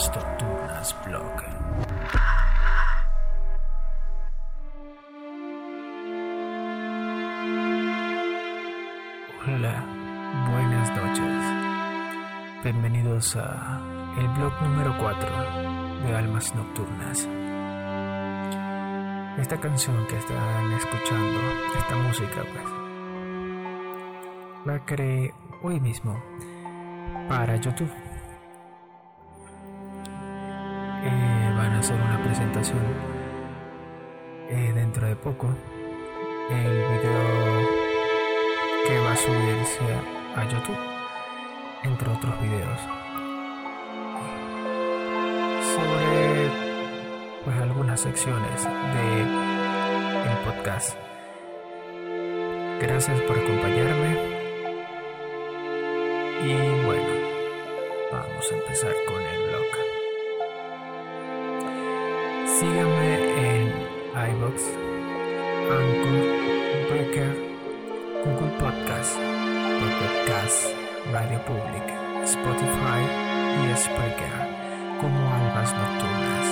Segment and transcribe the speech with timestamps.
[0.00, 1.42] Almas Nocturnas Blog.
[9.46, 9.84] Hola,
[10.50, 11.44] buenas noches.
[12.64, 13.80] Bienvenidos a
[14.18, 15.30] el blog número 4
[16.06, 17.28] de Almas Nocturnas.
[19.38, 21.40] Esta canción que están escuchando,
[21.76, 22.66] esta música, pues,
[24.64, 26.18] la creé hoy mismo
[27.28, 27.99] para YouTube.
[31.80, 32.78] Hacer una presentación
[34.50, 35.48] eh, dentro de poco.
[36.50, 37.68] El video
[38.86, 39.80] que va a subirse
[40.36, 40.76] a YouTube,
[41.84, 42.80] entre otros videos,
[45.74, 46.50] sobre
[47.44, 49.24] pues algunas secciones de
[50.44, 50.98] podcast.
[52.78, 54.38] Gracias por acompañarme.
[56.42, 57.08] Y bueno,
[58.12, 59.89] vamos a empezar con el blog.
[62.60, 63.72] Síganme en
[64.32, 64.62] iBox,
[65.72, 66.20] Anchor,
[66.90, 67.32] Breaker,
[68.22, 69.16] Google Podcast,
[69.80, 70.66] Podcast,
[71.10, 71.86] Radio Public,
[72.24, 73.00] Spotify
[73.64, 74.36] y Spreaker
[75.00, 76.46] como Albas Nocturnas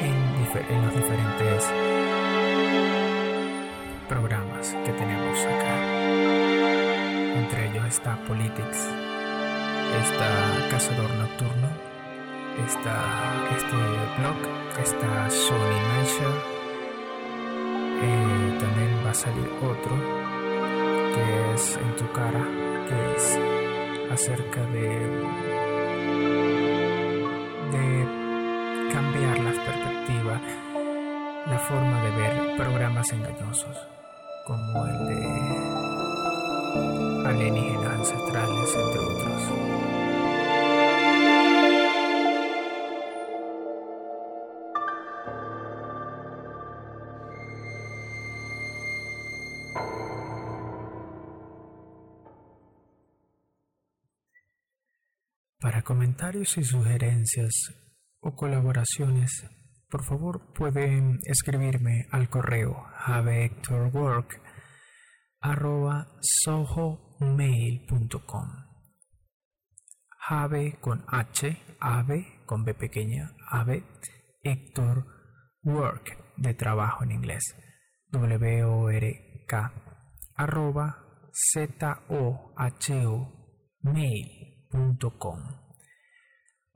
[0.00, 1.70] en los diferentes
[4.08, 5.76] programas que tenemos acá.
[7.36, 8.88] Entre ellos está Politics,
[10.00, 11.89] está Cazador Nocturno,
[12.58, 12.96] está
[13.56, 13.76] este
[14.18, 14.36] blog,
[14.80, 16.38] está Sony Measure,
[18.02, 19.94] eh, también va a salir otro
[21.14, 22.44] que es en tu cara,
[22.88, 23.38] que es
[24.12, 24.88] acerca de,
[27.72, 27.84] de
[28.92, 30.40] cambiar la perspectiva,
[31.46, 33.76] la forma de ver programas engañosos,
[34.46, 35.20] como el de
[37.28, 37.79] alienígenas
[56.20, 57.72] comentarios y sugerencias
[58.20, 59.46] o colaboraciones,
[59.88, 64.38] por favor pueden escribirme al correo javehectorwork
[65.40, 66.08] arroba
[66.44, 68.48] sohomail.com
[70.18, 73.82] Jave con H, ave con B pequeña, ave,
[74.42, 75.06] Héctor
[75.62, 77.56] Work de trabajo en inglés,
[78.10, 79.72] W-O-R-K,
[80.36, 80.98] arroba
[81.32, 83.32] Z-O-H-O
[83.80, 85.59] mail.com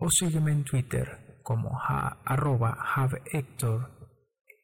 [0.04, 3.90] o sígueme en Twitter como ja, arroba havehector,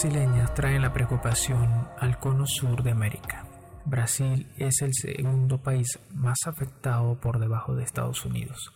[0.00, 3.44] brasileñas traen la preocupación al cono sur de América.
[3.84, 8.72] Brasil es el segundo país más afectado por debajo de Estados Unidos.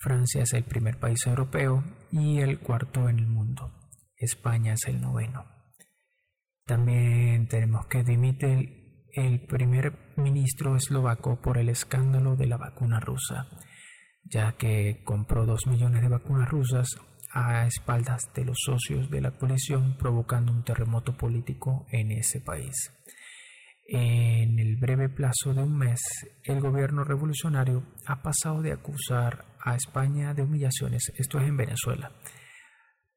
[0.00, 3.72] Francia es el primer país europeo y el cuarto en el mundo.
[4.16, 5.46] España es el noveno.
[6.66, 13.46] También tenemos que dimite el primer ministro eslovaco por el escándalo de la vacuna rusa,
[14.24, 16.88] ya que compró dos millones de vacunas rusas
[17.32, 22.92] a espaldas de los socios de la coalición, provocando un terremoto político en ese país.
[23.90, 26.00] En el breve plazo de un mes,
[26.44, 32.12] el gobierno revolucionario ha pasado de acusar a España de humillaciones, esto es en Venezuela,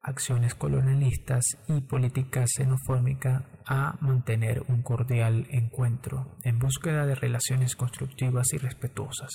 [0.00, 8.52] acciones colonialistas y política xenofóbica a mantener un cordial encuentro en búsqueda de relaciones constructivas
[8.52, 9.30] y respetuosas.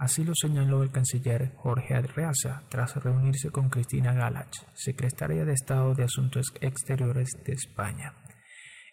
[0.00, 5.94] Así lo señaló el canciller Jorge Arreaza tras reunirse con Cristina Galach, secretaria de Estado
[5.94, 8.14] de Asuntos Exteriores de España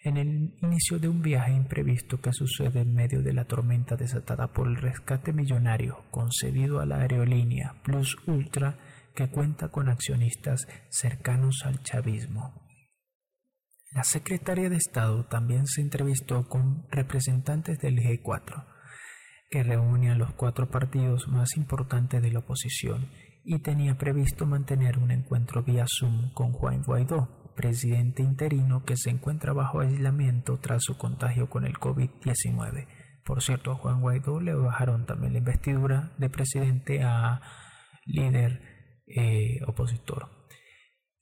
[0.08, 4.54] en el inicio de un viaje imprevisto que sucede en medio de la tormenta desatada
[4.54, 8.78] por el rescate millonario concedido a la aerolínea Plus Ultra
[9.16, 12.54] que cuenta con accionistas cercanos al chavismo.
[13.92, 18.66] La secretaria de Estado también se entrevistó con representantes del G4,
[19.50, 23.10] que reúne a los cuatro partidos más importantes de la oposición,
[23.44, 29.10] y tenía previsto mantener un encuentro vía Zoom con Juan Guaidó, presidente interino que se
[29.10, 32.88] encuentra bajo aislamiento tras su contagio con el COVID-19.
[33.26, 37.42] Por cierto, a Juan Guaidó le bajaron también la investidura de presidente a
[38.06, 38.62] líder
[39.08, 40.30] eh, opositor.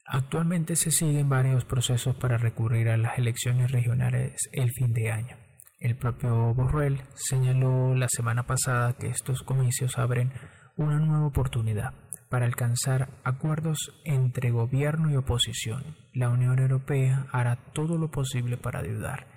[0.07, 5.44] Actualmente se siguen varios procesos para recurrir a las elecciones regionales el fin de año.
[5.79, 10.31] El propio Borrell señaló la semana pasada que estos comicios abren
[10.77, 11.93] una nueva oportunidad
[12.29, 15.95] para alcanzar acuerdos entre gobierno y oposición.
[16.13, 19.27] La Unión Europea hará todo lo posible para ayudar,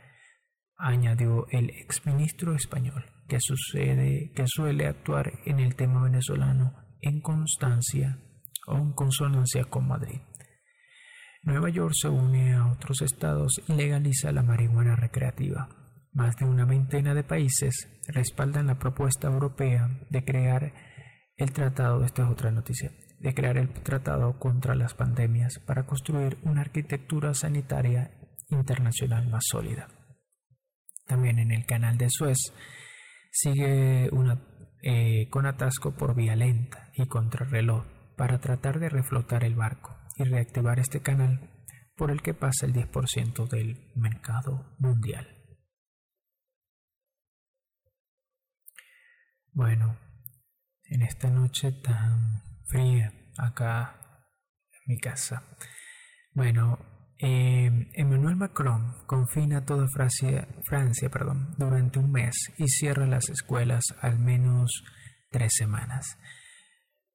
[0.76, 8.19] añadió el exministro español, que, sucede, que suele actuar en el tema venezolano en constancia
[8.67, 10.20] o en consonancia con Madrid.
[11.43, 15.69] Nueva York se une a otros estados y legaliza la marihuana recreativa.
[16.13, 20.73] Más de una veintena de países respaldan la propuesta europea de crear
[21.37, 22.91] el tratado, esta es otra noticia,
[23.21, 28.11] de crear el tratado contra las pandemias para construir una arquitectura sanitaria
[28.49, 29.89] internacional más sólida.
[31.07, 32.39] También en el canal de Suez
[33.31, 34.11] sigue
[34.83, 37.85] eh, con atasco por vía lenta y contrarreloj
[38.17, 41.51] para tratar de reflotar el barco y reactivar este canal
[41.97, 45.38] por el que pasa el 10% del mercado mundial.
[49.59, 49.99] Bueno,
[50.85, 54.29] en esta noche tan fría acá
[54.71, 55.43] en mi casa.
[56.33, 56.79] Bueno,
[57.19, 63.83] eh, Emmanuel Macron confina toda Francia, Francia perdón, durante un mes y cierra las escuelas
[64.01, 64.85] al menos
[65.29, 66.07] tres semanas.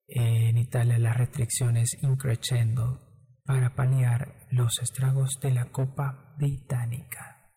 [0.06, 3.00] en Italia las restricciones increciendo
[3.46, 7.50] para paliar los estragos de la Copa Británica.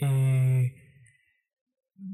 [0.00, 0.77] Eh,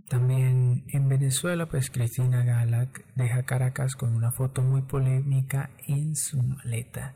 [0.09, 6.43] también en Venezuela, pues Cristina Galac deja Caracas con una foto muy polémica en su
[6.43, 7.15] maleta.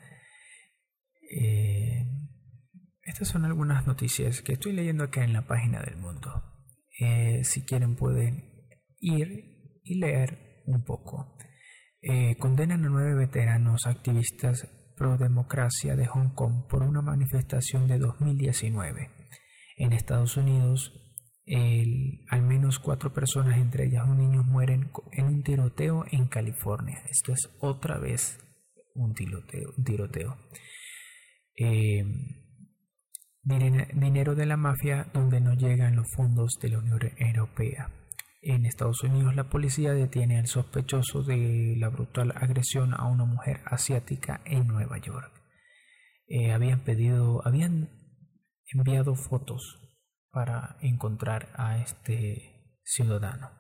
[1.31, 2.07] Eh,
[3.03, 6.43] estas son algunas noticias que estoy leyendo acá en la página del mundo.
[7.01, 8.69] Eh, si quieren pueden
[9.01, 11.37] ir y leer un poco.
[12.03, 17.99] Eh, condenan a nueve veteranos activistas pro democracia de Hong Kong por una manifestación de
[17.99, 19.11] 2019.
[19.77, 21.08] En Estados Unidos,
[21.51, 27.03] al menos cuatro personas, entre ellas un niño, mueren en un tiroteo en California.
[27.09, 28.39] Esto es otra vez
[28.95, 29.73] un tiroteo.
[29.85, 30.37] tiroteo.
[31.57, 32.05] Eh,
[33.43, 37.91] dinero de la mafia donde no llegan los fondos de la Unión Europea.
[38.43, 43.61] En Estados Unidos la policía detiene al sospechoso de la brutal agresión a una mujer
[43.65, 45.33] asiática en Nueva York.
[46.29, 47.89] Eh, habían pedido, habían
[48.67, 49.88] enviado fotos
[50.39, 53.51] para encontrar a este ciudadano.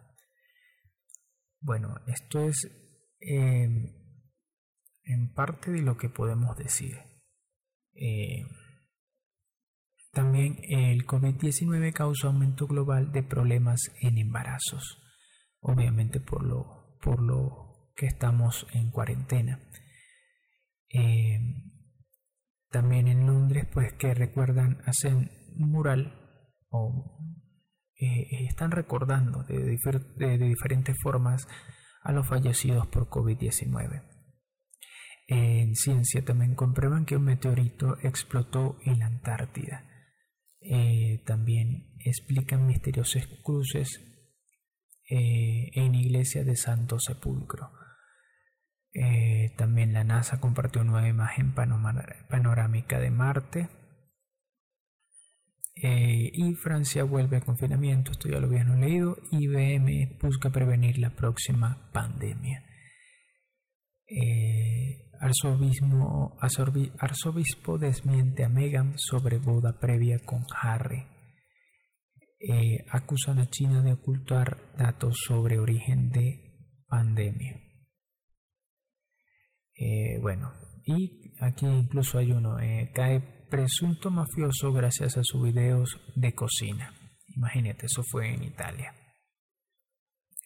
[1.60, 2.70] Bueno, esto es
[3.18, 3.96] em,
[5.02, 6.96] en parte de lo que podemos decir.
[7.94, 8.46] Eh,
[10.12, 15.02] también el COVID-19 causa aumento global de problemas en embarazos,
[15.58, 19.68] obviamente por lo, por lo que estamos en cuarentena.
[20.90, 21.72] Em,
[22.70, 26.26] también en Londres, pues que recuerdan, hacen mural
[26.70, 27.18] o
[28.00, 29.76] eh, están recordando de,
[30.38, 31.48] diferentes formas
[32.02, 34.02] a los fallecidos por COVID-19.
[35.26, 39.84] En ciencia también comprueban que un meteorito explotó en la Antártida.
[40.60, 44.00] Eh, también explican misteriosas cruces
[45.10, 47.70] eh, en Iglesia de Santo Sepulcro.
[48.92, 53.68] Eh, también la NASA compartió nueva imagen panorámica de Marte.
[55.82, 59.16] Eh, y Francia vuelve a confinamiento, esto ya lo habíamos leído.
[59.30, 62.64] IBM busca prevenir la próxima pandemia.
[65.20, 66.36] arzobispo,
[66.98, 71.04] arzobispo desmiente a Meghan sobre boda previa con Harry.
[72.40, 77.60] Eh, acusan a China de ocultar datos sobre origen de pandemia.
[79.74, 80.52] Eh, bueno,
[80.84, 86.94] y aquí incluso hay uno, eh, cae presunto mafioso gracias a sus videos de cocina.
[87.36, 88.94] Imagínate, eso fue en Italia.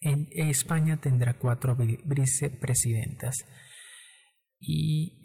[0.01, 3.35] En España tendrá cuatro vicepresidentas.
[4.59, 5.21] Y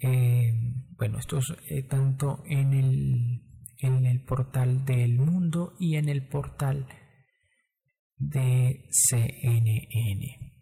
[0.97, 6.87] bueno, esto es tanto en el en el portal del mundo y en el portal
[8.17, 10.53] de CNN.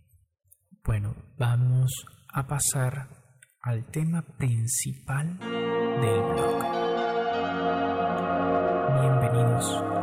[0.84, 1.92] Bueno, vamos
[2.32, 3.10] a pasar
[3.62, 6.77] al tema principal del blog.
[9.58, 9.97] Bienvenidos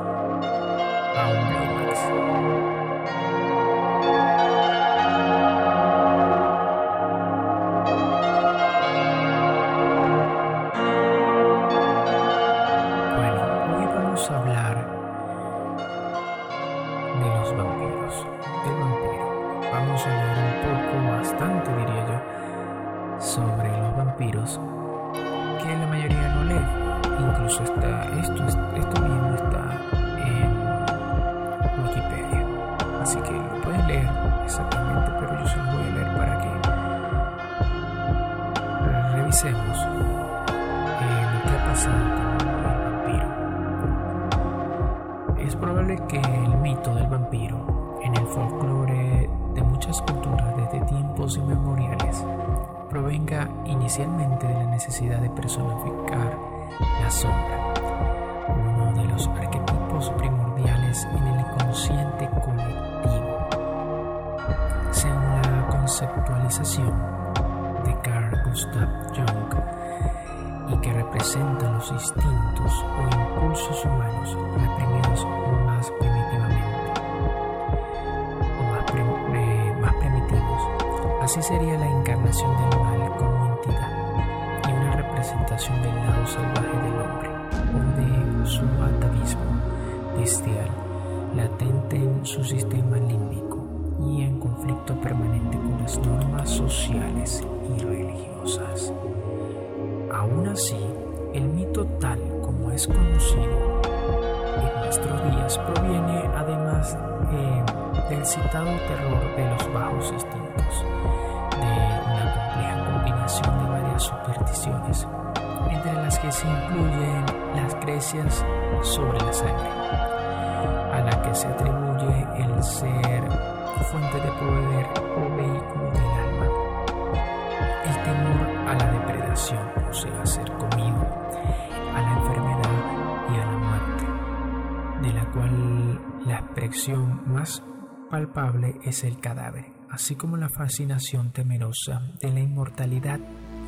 [138.84, 143.20] es el cadáver así como la fascinación temerosa de la inmortalidad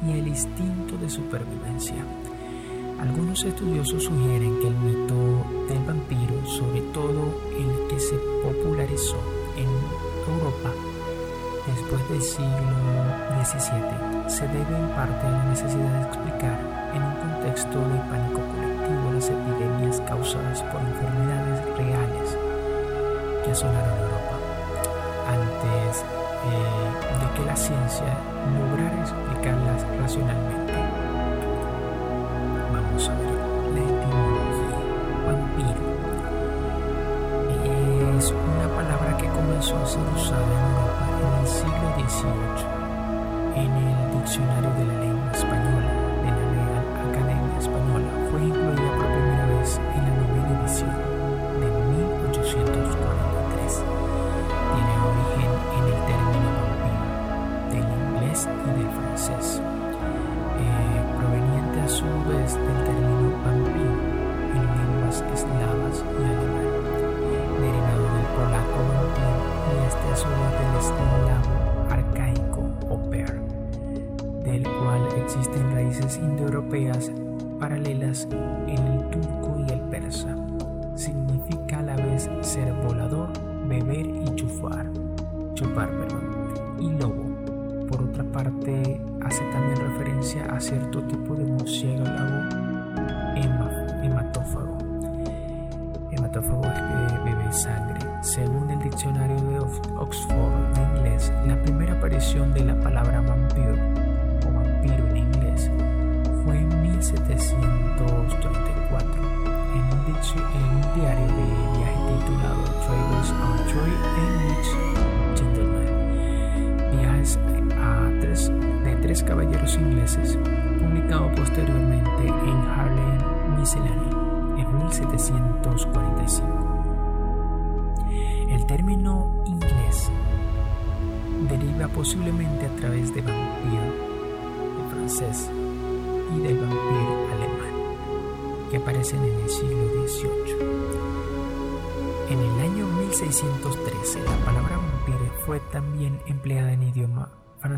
[0.05, 2.05] y el instinto de supervivencia.
[3.01, 9.21] Algunos estudiosos sugieren que el mito del vampiro, sobre todo el que se popularizó
[9.57, 9.69] en
[10.33, 10.73] Europa
[11.69, 12.77] después del siglo
[13.45, 18.41] XVII, se debe en parte a la necesidad de explicar en un contexto de pánico
[18.41, 22.37] colectivo las epidemias causadas por enfermedades reales
[23.45, 24.06] que asolaron
[27.37, 28.17] que la ciencia
[28.59, 30.73] lograra explicarlas racionalmente.
[32.73, 33.35] Vamos a ver
[33.75, 34.79] la etimología.
[35.27, 35.87] Vampiro
[38.19, 42.65] es una palabra que comenzó a ser usada en Europa en el siglo XVIII.
[43.57, 45.96] En el diccionario de la lengua española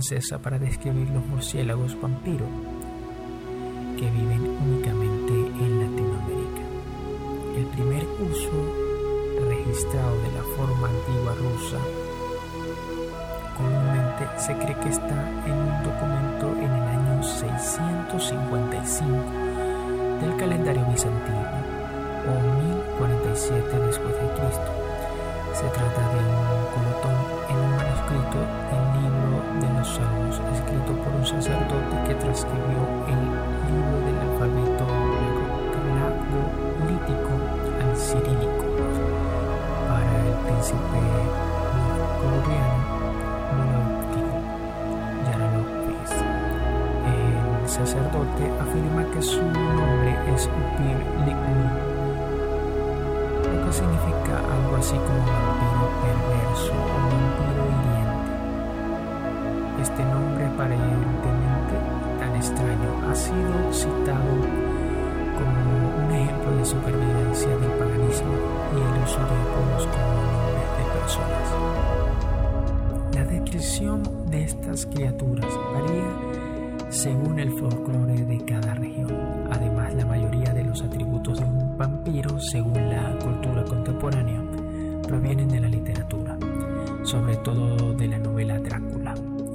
[0.08, 2.46] francesa para describir los murciélagos vampiro.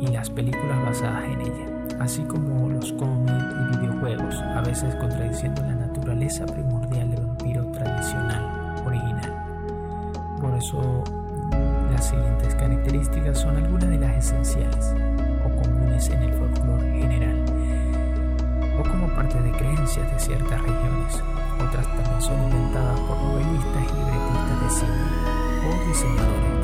[0.04, 5.62] y las películas basadas en ella, así como los cómics y videojuegos, a veces contradiciendo
[5.62, 9.34] la naturaleza primordial del vampiro tradicional, original.
[10.42, 11.04] Por eso,
[11.92, 14.94] las siguientes características son algunas de las esenciales
[15.46, 17.46] o comunes en el folclore general,
[18.78, 21.24] o como parte de creencias de ciertas regiones.
[21.66, 25.04] Otras también son inventadas por novelistas y libretistas de cine
[25.63, 26.62] o diseñadores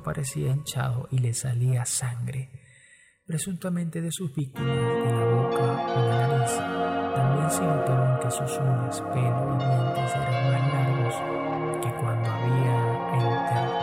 [0.00, 2.50] parecía hinchado y le salía sangre,
[3.26, 6.52] presuntamente de sus víctimas, de la boca o la nariz.
[7.16, 11.14] También se notaban que sus uñas, pelo y dientes eran más largos
[11.82, 12.76] que cuando había,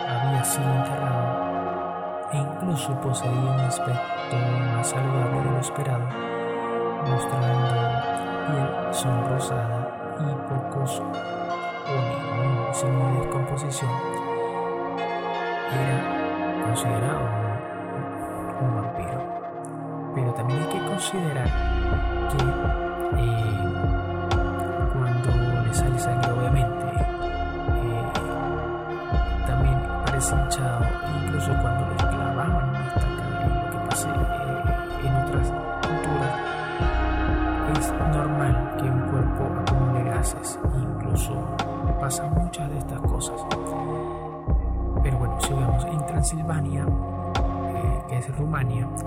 [0.08, 4.36] había sido enterrado, e incluso poseía un aspecto
[4.74, 6.08] más saludable de lo esperado,
[7.06, 8.10] mostrando
[8.46, 14.19] piel sonrosada y pocos o ningún signo de descomposición
[15.72, 17.20] era considerado
[18.60, 20.12] un, vampiro.
[20.14, 21.48] Pero también hay que considerar
[22.30, 23.89] que eh,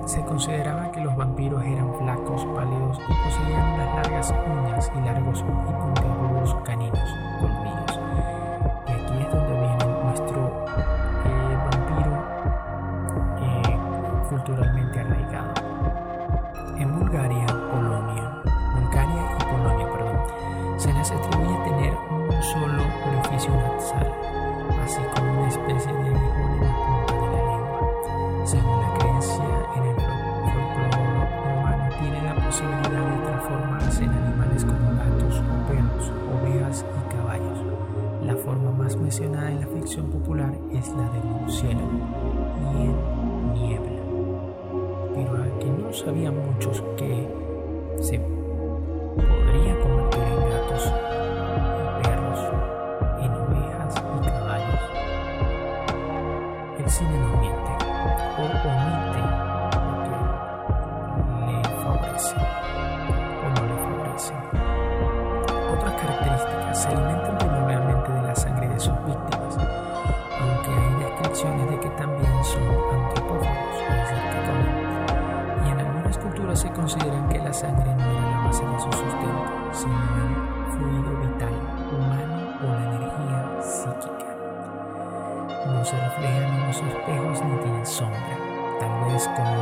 [0.06, 5.40] Se consideraba que los vampiros eran flacos, pálidos y poseían unas largas uñas y largos
[5.40, 6.03] y
[88.80, 89.54] tal vez como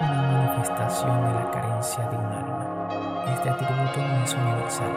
[0.00, 2.88] una manifestación de la carencia de un alma.
[3.32, 4.92] Este atributo no es universal,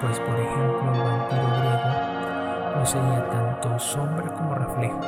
[0.00, 5.00] pues por ejemplo el vampiro griego poseía tanto sombra como reflejo,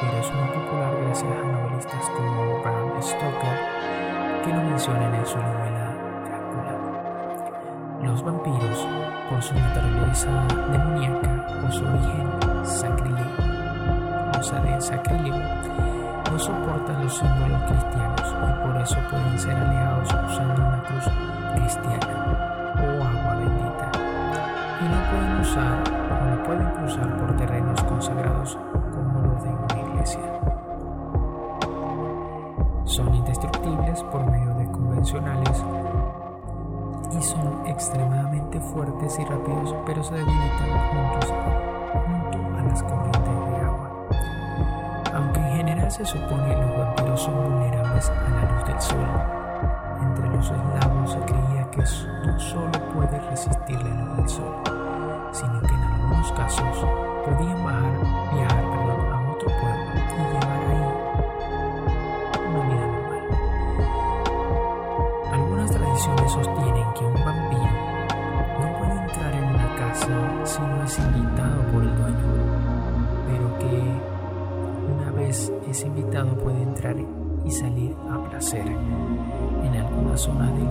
[0.00, 3.82] pero es muy popular gracias a novelistas como Bram Stoker
[4.44, 5.94] que lo mencionan en su novela
[6.24, 6.74] Drácula.
[8.02, 8.86] Los vampiros,
[9.30, 10.28] por su naturaleza
[10.70, 13.30] demoníaca o su origen sacrílego,
[14.38, 15.38] o sea, de sacrílego,
[16.32, 21.04] no soportan los símbolos cristianos y por eso pueden ser alejados usando una cruz
[21.54, 23.90] cristiana o agua bendita.
[24.80, 25.76] Y no pueden usar
[26.10, 28.58] o no pueden cruzar por terrenos consagrados
[28.92, 30.20] como los de una iglesia.
[32.84, 35.64] Son indestructibles por medio de convencionales
[37.10, 41.34] y son extremadamente fuertes y rápidos, pero se debilitan juntos,
[41.92, 43.91] junto a las corrientes de agua.
[45.92, 48.96] Se supone que los vampiros son vulnerables a la luz del sol,
[50.00, 51.84] entre los eslavos se creía que
[52.26, 54.54] no solo puede resistir la luz del sol,
[55.32, 56.78] sino que en algunos casos
[57.26, 57.92] podían bajar,
[58.32, 61.01] viajar perdón, a otro pueblo y llevar ahí
[77.52, 78.66] salir a placer.
[78.66, 80.62] En algunas zonas de,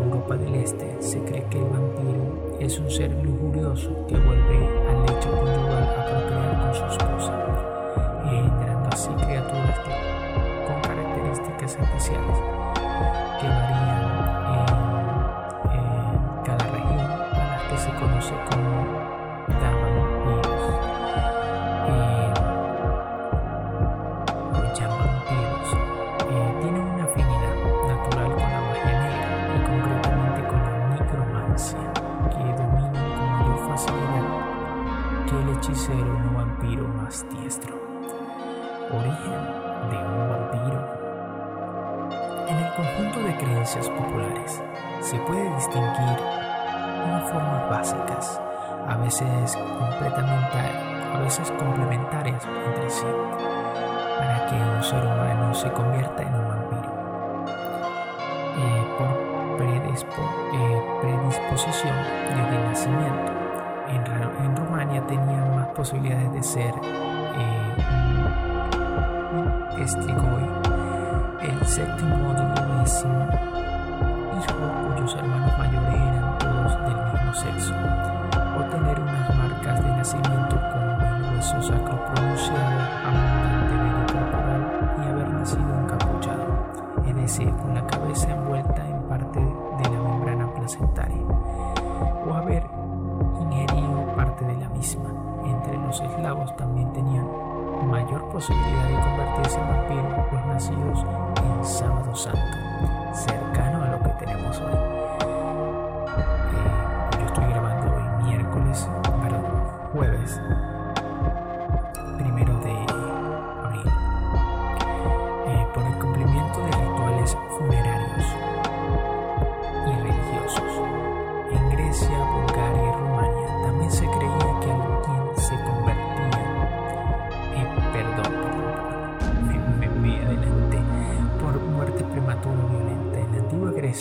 [0.00, 4.79] Europa del Este se cree que el vampiro es un ser lujurioso que vuelve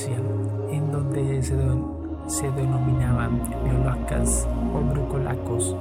[0.08, 1.56] en donde se,
[2.28, 5.76] se denominaban biolacas o brucolacos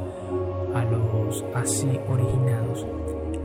[0.75, 2.87] a los así originados,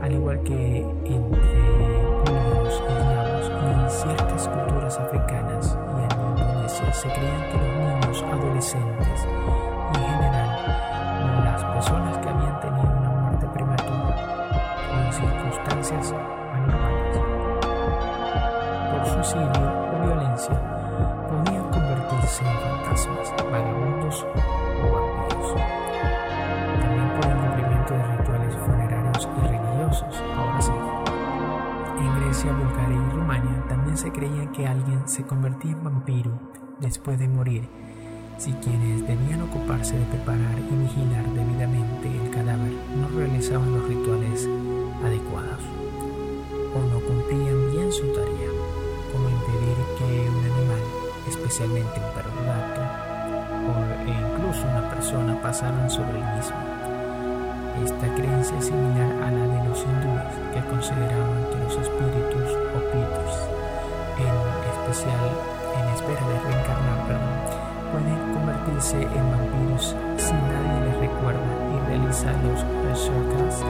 [0.00, 1.84] al igual que entre
[2.26, 8.22] los eslavos y en ciertas culturas africanas y en Indonesia, se creían que los niños
[8.32, 9.26] adolescentes
[9.92, 14.16] y en general las personas que habían tenido una muerte prematura
[14.92, 16.14] en circunstancias
[35.14, 36.32] se convertía en vampiro
[36.80, 37.68] después de morir,
[38.36, 44.48] si quienes debían ocuparse de preparar y vigilar debidamente el cadáver no realizaban los rituales
[45.04, 45.62] adecuados
[46.74, 48.50] o no cumplían bien su tarea,
[49.12, 50.82] como impedir que un animal,
[51.28, 52.82] especialmente un perro gato
[53.70, 53.74] o,
[54.10, 56.58] incluso una persona pasaran sobre el mismo.
[57.84, 62.33] Esta creencia es similar a la de los hindúes que consideraban que los espíritus
[65.02, 67.34] en espera de reencarnar, perdón,
[67.90, 71.40] pueden convertirse en vampiros si nadie les recuerda
[71.74, 73.64] y realizar los berserkas,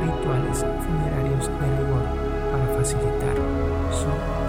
[0.00, 2.04] rituales funerarios de rigor
[2.50, 3.36] para facilitar
[3.92, 4.39] su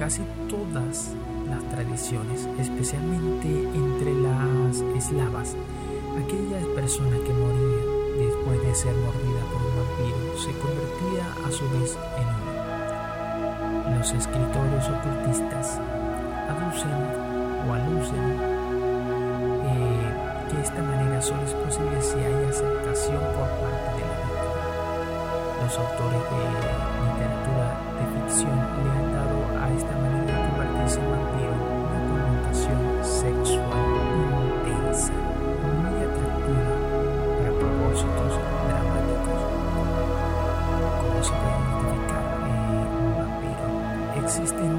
[0.00, 1.12] casi todas
[1.46, 5.54] las tradiciones, especialmente entre las eslavas,
[6.16, 7.84] aquellas personas que morían
[8.16, 13.98] después de ser mordida por un vampiro se convertía a su vez en uno.
[13.98, 15.78] Los escritores ocultistas
[16.48, 16.96] aducen
[17.68, 18.24] o alucen
[19.68, 24.64] eh, que esta manera solo es posible si hay aceptación por parte de la víctima.
[25.62, 26.40] Los autores de
[27.04, 27.68] literatura
[28.00, 29.29] de ficción le han dado
[29.70, 31.54] de esta manera convertirse en vampiro,
[31.86, 33.86] una connotación sexual
[34.66, 35.12] intensa,
[35.82, 36.74] muy atractiva
[37.38, 38.32] para propósitos
[38.66, 39.40] dramáticos.
[41.00, 43.66] ¿Cómo se puede identificar eh, un vampiro?
[44.24, 44.72] Existen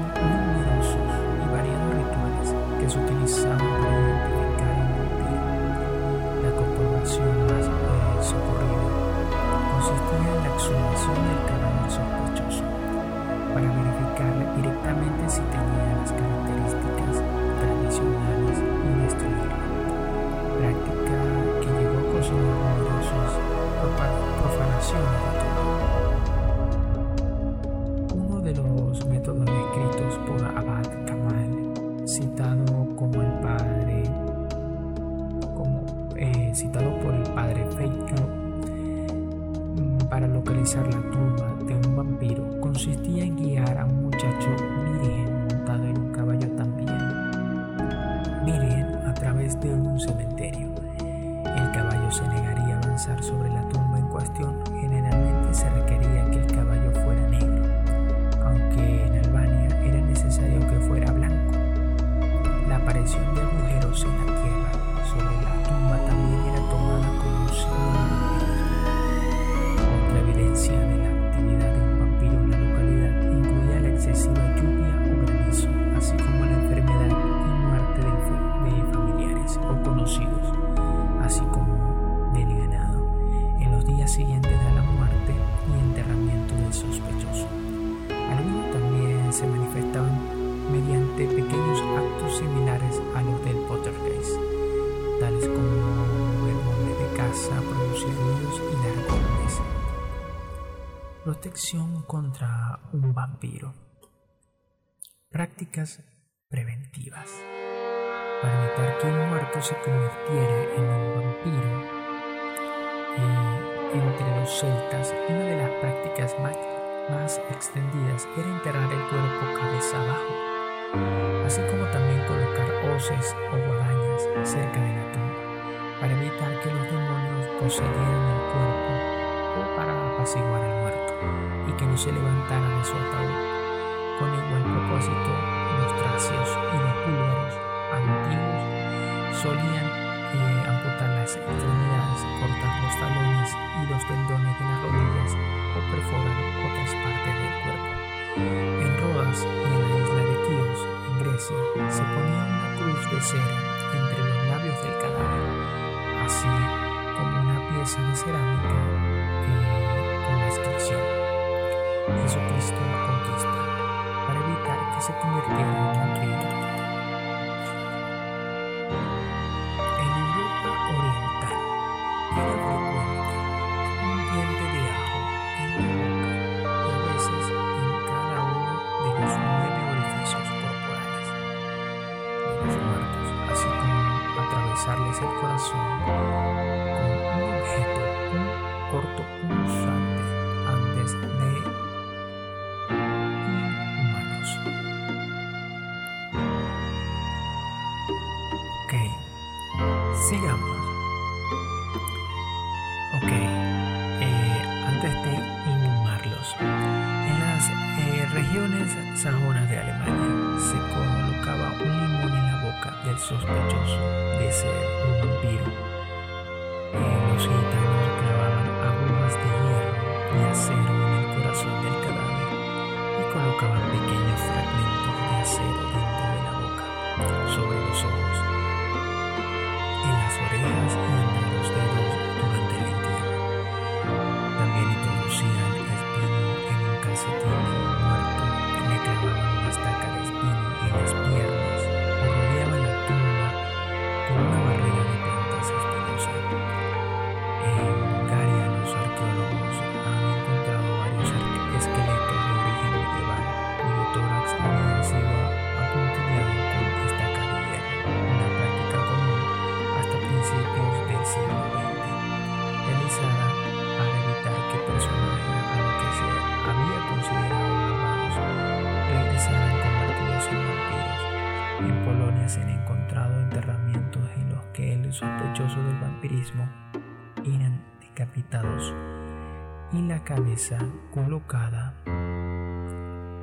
[281.14, 281.94] colocada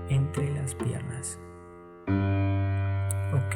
[0.10, 1.40] entre las piernas.
[3.34, 3.56] Ok.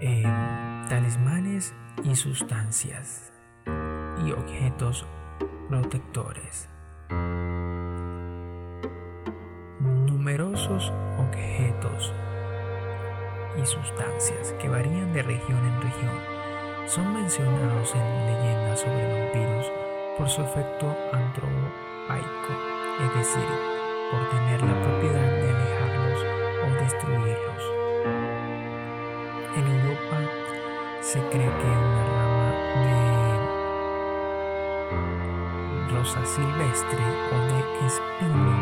[0.00, 3.32] Em, talismanes y sustancias
[4.24, 5.06] y objetos
[5.68, 6.70] protectores.
[9.80, 12.14] Numerosos objetos
[13.62, 16.18] y sustancias que varían de región en región
[16.86, 19.83] son mencionados en leyendas sobre vampiros
[20.16, 22.52] por su efecto antropaico,
[23.02, 23.48] es decir,
[24.10, 26.20] por tener la propiedad de alejarlos
[26.62, 27.62] o destruirlos.
[29.56, 30.18] En Europa
[31.00, 32.50] se cree que una rama
[32.84, 32.94] de
[35.94, 38.53] rosa silvestre o de espino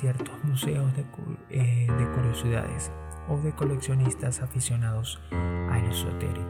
[0.00, 1.04] ciertos museos de,
[1.50, 2.90] eh, de curiosidades
[3.28, 6.48] o de coleccionistas aficionados a lo esotérico.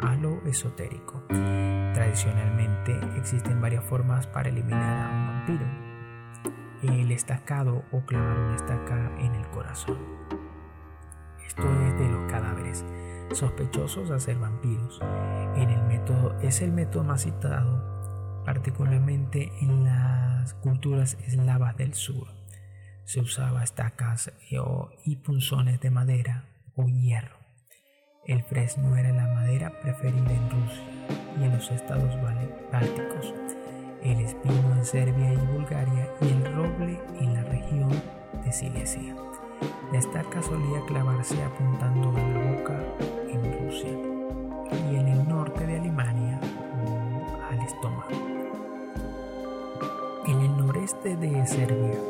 [0.00, 1.24] A lo esotérico.
[1.28, 5.66] Tradicionalmente existen varias formas para eliminar a un vampiro.
[6.82, 9.98] El estacado o clavar una estaca en el corazón.
[11.44, 12.84] Esto es de los cadáveres
[13.32, 15.00] sospechosos a ser vampiros.
[15.56, 22.43] En el método, es el método más citado, particularmente en las culturas eslavas del sur.
[23.04, 24.32] Se usaba estacas
[25.04, 26.44] y punzones de madera
[26.74, 27.36] o hierro.
[28.26, 30.82] El fresno era la madera preferida en Rusia
[31.38, 32.14] y en los estados
[32.72, 33.34] bálticos,
[34.02, 37.90] el espino en Serbia y Bulgaria y el roble en la región
[38.42, 39.14] de Silesia.
[39.92, 42.82] La estaca solía clavarse apuntando a la boca
[43.28, 43.92] en Rusia
[44.90, 46.40] y en el norte de Alemania
[47.50, 48.08] al estómago.
[50.26, 52.00] En el noreste de Serbia,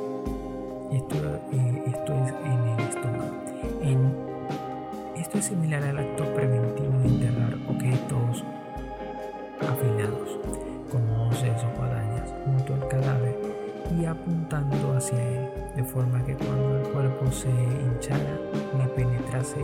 [0.96, 1.16] esto,
[1.52, 3.24] eh, esto es en el estómago.
[5.16, 8.44] Esto es similar al acto preventivo de enterrar objetos
[9.60, 10.38] afilados,
[10.90, 13.36] como hoces o guadañas, junto al cadáver
[13.98, 18.38] y apuntando hacia él, de forma que cuando el cuerpo se hinchara,
[18.78, 19.60] le penetrase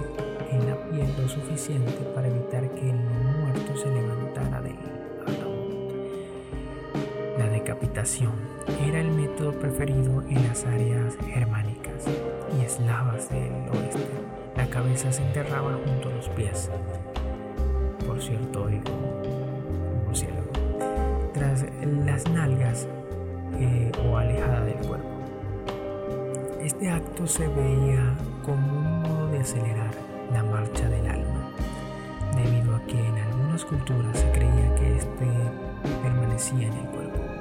[0.51, 4.77] en la piel lo suficiente para evitar que el muerto se levantara del
[5.23, 5.71] ataúd.
[7.39, 8.33] La decapitación
[8.87, 12.07] era el método preferido en las áreas germánicas
[12.59, 14.07] y eslavas del oeste.
[14.57, 16.71] La cabeza se enterraba junto a los pies.
[18.07, 19.21] Por cierto, oigo
[21.41, 21.65] tras
[22.07, 22.87] las nalgas
[23.59, 25.09] eh, o alejada del cuerpo.
[26.61, 29.91] Este acto se veía como un modo de acelerar
[30.33, 31.51] la marcha del alma,
[32.37, 35.27] debido a que en algunas culturas se creía que éste
[36.03, 37.40] permanecía en el cuerpo.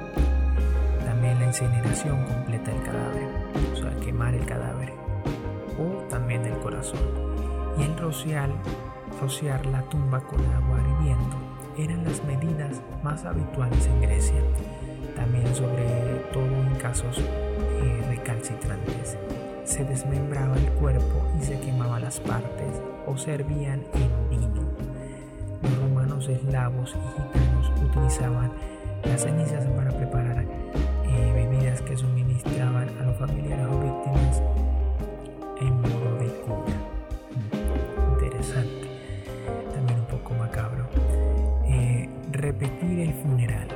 [1.20, 3.28] La incineración completa el cadáver,
[3.72, 4.92] o sea, quemar el cadáver,
[5.78, 7.00] o también el corazón,
[7.78, 8.50] y el rociar,
[9.20, 11.36] rociar la tumba con agua hirviendo
[11.78, 14.42] eran las medidas más habituales en Grecia,
[15.16, 15.84] también sobre
[16.32, 19.16] todo en casos eh, recalcitrantes.
[19.64, 24.62] Se desmembraba el cuerpo y se quemaba las partes o servían en vino.
[25.62, 28.52] Los romanos eslavos y gitanos utilizaban
[29.04, 30.29] las cenizas para preparar
[33.20, 34.42] familiares o víctimas
[35.60, 36.72] en modo de cura.
[38.14, 38.88] Interesante,
[39.74, 40.86] también un poco macabro.
[41.68, 43.68] Eh, repetir el funeral,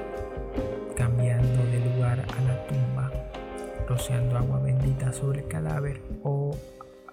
[0.96, 3.12] cambiando de lugar a la tumba,
[3.86, 6.56] rociando agua bendita sobre el cadáver o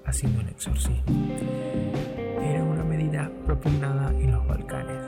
[0.06, 1.04] haciendo un exorcismo.
[2.42, 5.04] Era una medida propugnada en los Balcanes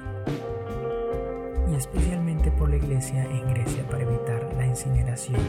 [1.72, 5.40] y especialmente por la iglesia en Grecia para evitar la incineración,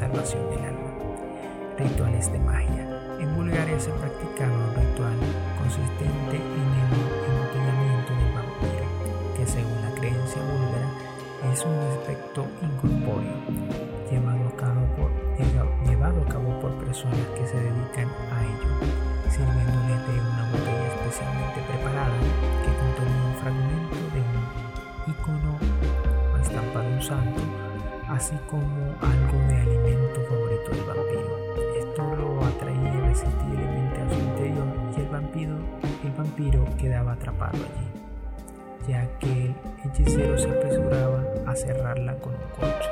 [0.00, 0.90] salvación del alma.
[1.76, 2.88] Rituales de magia.
[3.20, 5.18] En Bulgaria se practicaba un ritual
[5.58, 6.88] consistente en el
[7.28, 8.86] embotellamiento del vampiro,
[9.36, 10.88] que según la creencia búlgara
[11.52, 13.36] es un aspecto incorpóreo,
[14.10, 15.10] llevado a cabo por,
[15.86, 17.39] llevado a cabo por personas que
[37.38, 39.54] allí, ya que el
[39.84, 42.90] hechicero se apresuraba a cerrarla con un corcho.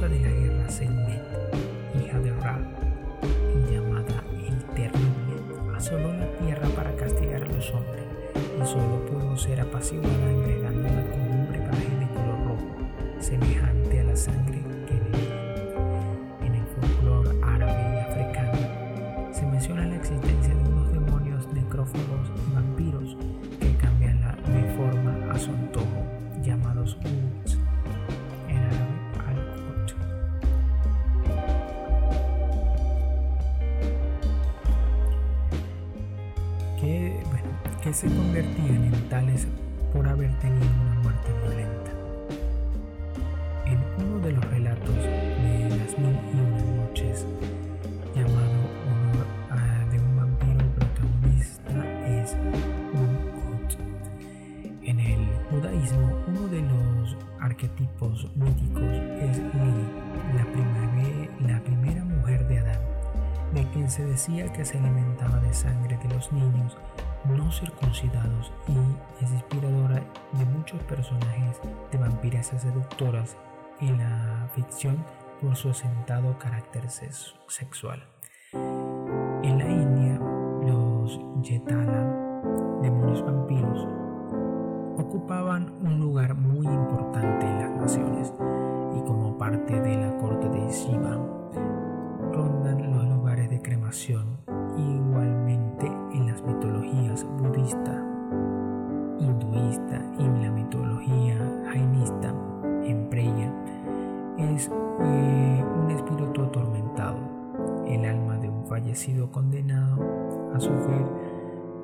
[0.00, 1.22] De la guerra Senet,
[1.94, 2.58] hija de Ra,
[3.70, 8.02] llamada el Terrible, asoló la tierra para castigar a los hombres
[8.60, 10.32] y solo pudo ser apaciguada
[39.92, 41.90] por haber tenido una muerte violenta.
[43.66, 47.26] En uno de los relatos de las mil y una noches,
[48.14, 48.58] llamado
[48.88, 49.26] Honor
[49.90, 51.72] de un vampiro protagonista,
[52.06, 52.36] es
[52.92, 53.24] un
[54.82, 59.88] En el judaísmo, uno de los arquetipos míticos es Lili,
[61.46, 62.80] la primera mujer de Adán,
[63.54, 66.76] de quien se decía que se alimentaba de sangre de los niños
[67.24, 70.02] no circuncidados y es inspiradora
[70.32, 71.60] de muchos personajes
[71.90, 73.36] de vampiresas seductoras
[73.80, 75.04] en la ficción
[75.40, 78.02] por su asentado carácter sexual.
[78.52, 80.18] En la India,
[80.66, 82.40] los Yetala,
[82.82, 83.88] demonios vampiros,
[84.98, 88.32] ocupaban un lugar muy importante en las naciones
[88.96, 91.18] y como parte de la corte de Shiva,
[92.32, 94.43] rondan los lugares de cremación
[108.94, 111.04] fallecido condenado a sufrir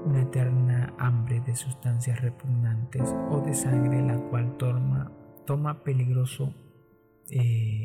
[0.07, 6.55] una eterna hambre de sustancias repugnantes o de sangre la cual toma, peligroso
[7.31, 7.85] eh,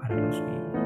[0.00, 0.84] para los vivos.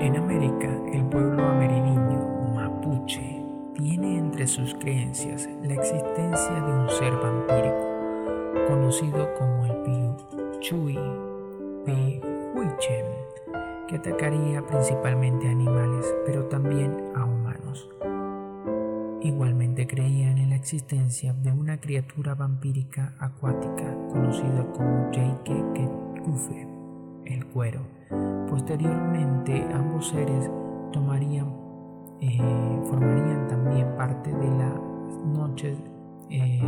[0.00, 7.12] En América, el pueblo amerindiño mapuche tiene entre sus creencias la existencia de un ser
[7.16, 7.85] vampírico
[8.66, 10.98] conocido como el Piuchui
[12.54, 13.06] Huichem,
[13.88, 17.88] que atacaría principalmente a animales, pero también a humanos.
[19.22, 25.64] Igualmente creían en la existencia de una criatura vampírica acuática conocida como Jake
[26.24, 26.68] Kufe,
[27.24, 27.80] el cuero,
[28.48, 30.50] Posteriormente, ambos seres
[30.92, 31.48] tomarían,
[32.20, 34.74] eh, formarían también parte de las
[35.26, 35.76] noches
[36.30, 36.62] eh,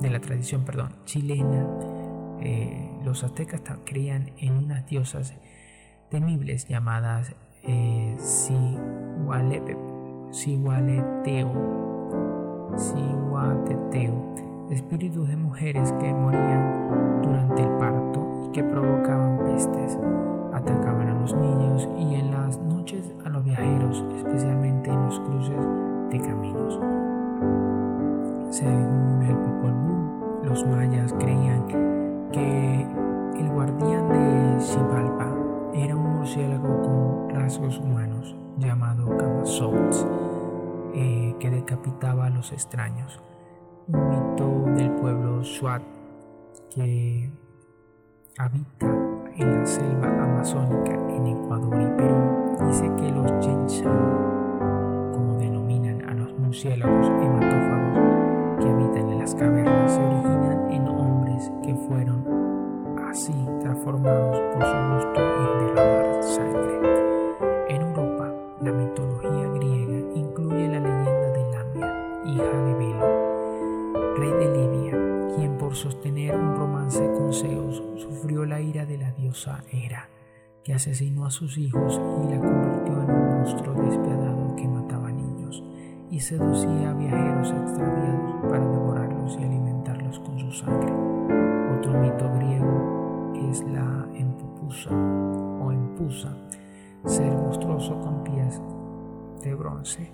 [0.00, 0.64] de la tradición
[1.04, 1.66] chilena.
[2.40, 5.34] Eh, los aztecas creían en unas diosas
[6.10, 7.34] temibles llamadas
[7.64, 8.16] eh,
[14.70, 19.98] espíritus de mujeres que morían durante el parto y que provocaban pestes
[20.52, 25.67] atacaban a los niños y en las noches a los viajeros, especialmente en los cruces
[30.58, 31.68] los mayas creían
[32.32, 32.82] que
[33.38, 35.32] el guardián de Xibalba
[35.72, 40.04] era un murciélago con rasgos humanos llamado Kamazoutz,
[40.94, 43.20] eh, que decapitaba a los extraños.
[43.86, 45.82] Un mito del pueblo Swat
[46.74, 47.30] que
[48.36, 48.86] habita
[49.36, 56.14] en la selva amazónica en Ecuador y Perú, dice que los Chenshan, como denominan a
[56.14, 59.77] los murciélagos hematófagos que habitan en las cavernas,
[63.88, 66.74] transformados por su gusto en derramar sangre.
[67.68, 71.40] En Europa, la mitología griega incluye la leyenda de
[72.26, 78.60] hija de Belo, rey de Libia, quien por sostener un romance con Zeus sufrió la
[78.60, 80.08] ira de la diosa Hera,
[80.62, 85.62] que asesinó a sus hijos y la convirtió en un monstruo despiadado que mataba niños
[86.10, 90.92] y seducía a viajeros extraviados para devorarlos y alimentarlos con su sangre.
[91.78, 92.87] Otro mito griego
[93.48, 96.36] la empupusa o empusa,
[97.06, 98.60] ser monstruoso con pies
[99.42, 100.12] de bronce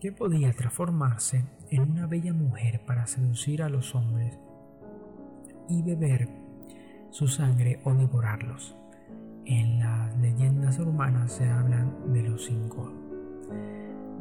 [0.00, 4.36] que podía transformarse en una bella mujer para seducir a los hombres
[5.68, 6.28] y beber
[7.10, 8.74] su sangre o devorarlos.
[9.44, 12.90] En las leyendas romanas se hablan de los cinco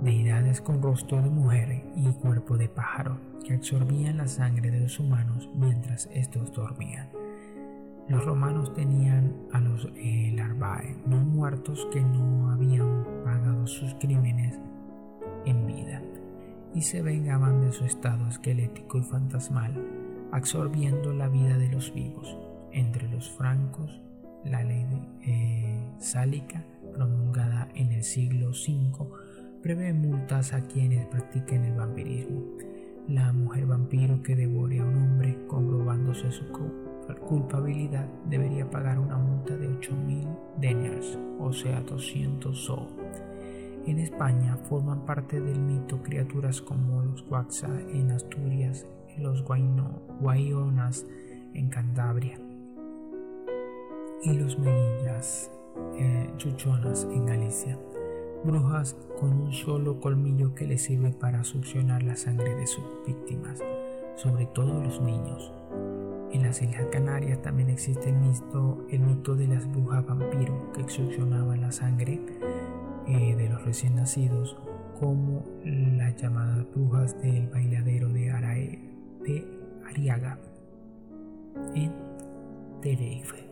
[0.02, 5.00] deidades con rostro de mujer y cuerpo de pájaro que absorbían la sangre de los
[5.00, 7.10] humanos mientras estos dormían.
[8.08, 14.60] Los romanos tenían a los eh, larvae, no muertos que no habían pagado sus crímenes
[15.46, 16.02] en vida,
[16.74, 19.74] y se vengaban de su estado esquelético y fantasmal,
[20.32, 22.36] absorbiendo la vida de los vivos.
[22.72, 24.02] Entre los francos,
[24.44, 24.86] la ley
[25.24, 29.08] eh, sálica, promulgada en el siglo V,
[29.62, 32.44] prevé multas a quienes practiquen el vampirismo.
[33.08, 36.46] La mujer vampiro que devore a un hombre comprobándose su
[37.28, 42.88] culpabilidad debería pagar una multa de 8.000 deniers, o sea 200 so.
[43.86, 48.86] En España forman parte del mito criaturas como los Guaxa en Asturias
[49.18, 51.06] y los Guayonas
[51.54, 52.40] en Cantabria
[54.24, 55.50] y los Meguillas
[55.98, 57.78] eh, Chuchonas en Galicia.
[58.44, 63.60] Brujas con un solo colmillo que les sirve para succionar la sangre de sus víctimas,
[64.16, 65.52] sobre todo los niños.
[66.32, 70.88] En las Islas Canarias también existe el mito, el mito de las brujas vampiro que
[70.88, 72.22] succionaban la sangre
[73.08, 74.56] eh, de los recién nacidos,
[75.00, 78.80] como las llamadas brujas del bailadero de, Arae,
[79.26, 79.46] de
[79.86, 80.40] Ariaga
[81.74, 81.92] en
[82.82, 83.49] Tenerife.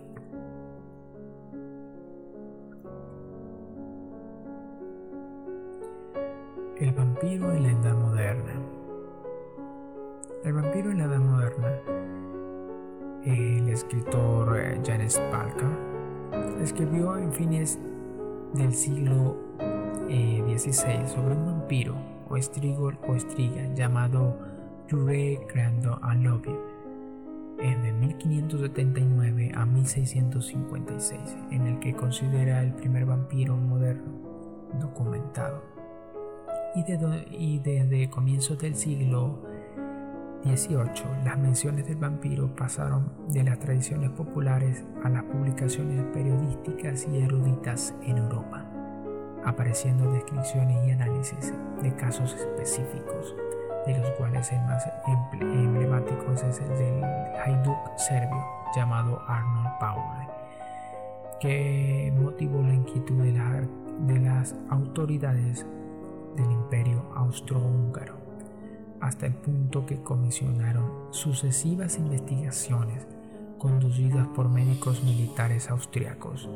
[6.80, 8.54] El vampiro en la edad moderna.
[10.44, 11.72] El vampiro en la edad moderna.
[13.26, 15.70] El escritor eh, James Parker
[16.62, 17.80] escribió en fines
[18.54, 19.36] del siglo
[20.08, 21.96] XVI eh, sobre un vampiro
[22.30, 24.38] o estrigol o estriga llamado
[24.88, 26.56] Jure Grando Alobia
[27.58, 34.12] de 1579 a 1656, en el que considera el primer vampiro moderno
[34.80, 35.77] documentado.
[36.76, 36.86] Y,
[37.32, 39.40] y desde comienzos del siglo
[40.44, 47.22] XVIII, las menciones del vampiro pasaron de las tradiciones populares a las publicaciones periodísticas y
[47.22, 48.66] eruditas en Europa,
[49.44, 53.36] apareciendo descripciones y análisis de casos específicos,
[53.86, 54.88] de los cuales el más
[55.42, 57.04] emblemático es el del
[57.46, 58.44] haiduk serbio
[58.76, 60.04] llamado Arnold Paul,
[61.40, 63.68] que motivó la inquietud de,
[64.14, 65.66] de las autoridades
[66.38, 68.28] del imperio austrohúngaro
[69.02, 73.06] hasta el punto que comisionaron sucesivas investigaciones
[73.58, 76.50] conducidas por médicos militares austriacos,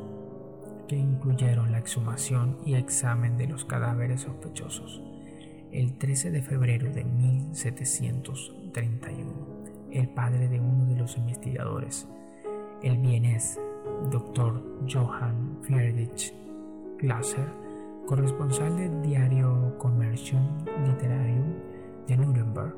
[0.88, 5.02] que incluyeron la exhumación y examen de los cadáveres sospechosos.
[5.72, 9.32] El 13 de febrero de 1731,
[9.92, 12.08] el padre de uno de los investigadores,
[12.84, 13.60] el vienés
[14.12, 14.62] Dr.
[14.92, 16.34] Johann Friedrich
[17.00, 17.61] Glaser,
[18.12, 20.44] corresponsal del diario Commercium
[20.86, 21.54] Literarium,
[22.10, 22.76] de Nuremberg,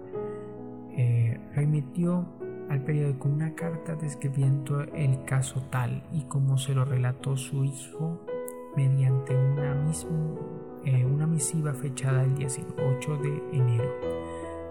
[0.96, 2.24] eh, remitió
[2.70, 8.20] al periódico una carta describiendo el caso tal y como se lo relató su hijo
[8.76, 9.76] mediante una,
[10.86, 13.90] eh, una misiva fechada el 18 de enero.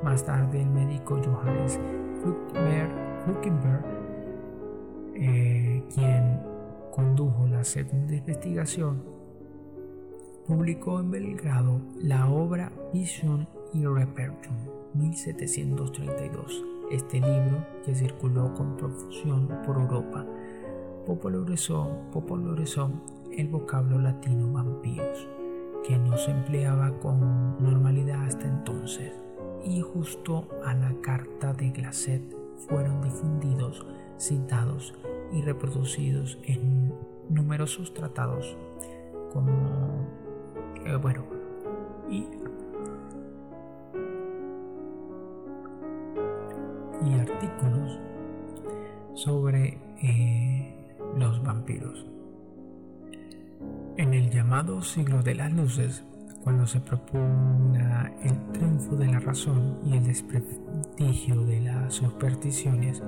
[0.05, 1.81] Más tarde el médico Johannes
[3.25, 3.85] Fluckenberg,
[5.17, 6.41] eh, quien
[6.93, 9.12] condujo la segunda investigación,
[10.53, 14.53] publicó en Belgrado la obra Vision y Repertum
[14.93, 16.63] 1732.
[16.91, 20.27] Este libro, que circuló con profusión por Europa,
[21.07, 22.91] popularizó, popularizó
[23.35, 25.27] el vocablo latino vampiros,
[25.89, 29.11] que no se empleaba con normalidad hasta entonces,
[29.65, 32.23] y justo a la carta de Glacet
[32.69, 33.87] fueron difundidos,
[34.19, 34.93] citados
[35.33, 36.93] y reproducidos en
[37.31, 38.55] numerosos tratados
[39.33, 40.22] como,
[40.85, 41.25] eh, bueno,
[42.11, 42.27] y
[47.05, 47.99] y artículos
[49.15, 52.07] sobre eh, los vampiros.
[53.97, 56.05] En el llamado siglo de las luces,
[56.43, 63.03] cuando se propugna el triunfo de la razón y el desprestigio de las supersticiones,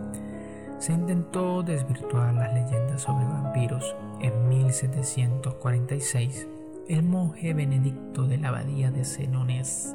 [0.78, 3.96] se intentó desvirtuar las leyendas sobre vampiros.
[4.20, 6.46] En 1746,
[6.88, 9.94] el monje benedicto de la abadía de Senones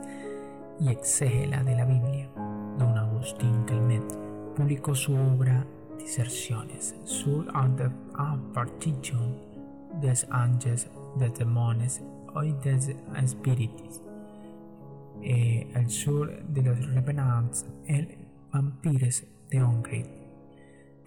[0.79, 2.29] y exégela de la Biblia,
[2.77, 4.03] don Agustín Calmet,
[4.55, 5.65] publicó su obra
[5.97, 9.19] Diserciones sur la partition
[10.01, 10.87] des anges,
[11.17, 12.01] des démons
[12.43, 14.01] y des espíritus,
[15.21, 18.17] eh, el sur de los revenants, el
[18.51, 20.19] vampires de Hongrie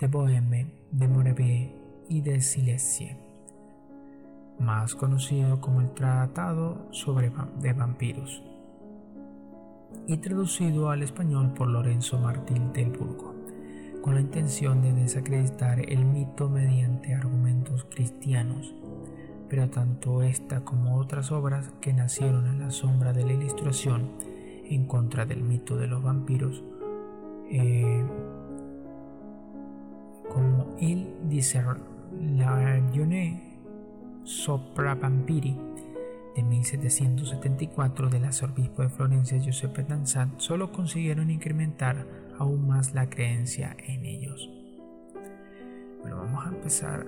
[0.03, 1.73] de Boheme, de Morevé
[2.09, 3.17] y de Silesia,
[4.59, 8.43] más conocido como el Tratado sobre de Vampiros,
[10.07, 13.35] y traducido al español por Lorenzo Martín del Burgo,
[14.03, 18.75] con la intención de desacreditar el mito mediante argumentos cristianos.
[19.49, 24.09] Pero tanto esta como otras obras que nacieron a la sombra de la ilustración
[24.65, 26.65] en contra del mito de los vampiros
[27.51, 28.03] eh,
[30.33, 33.52] como il Discernione
[34.25, 35.57] sopra vampiri
[36.35, 42.07] de 1774 del arzobispo de Florencia Giuseppe Danzat solo consiguieron incrementar
[42.39, 44.51] aún más la creencia en ellos.
[46.01, 47.07] Bueno, vamos a empezar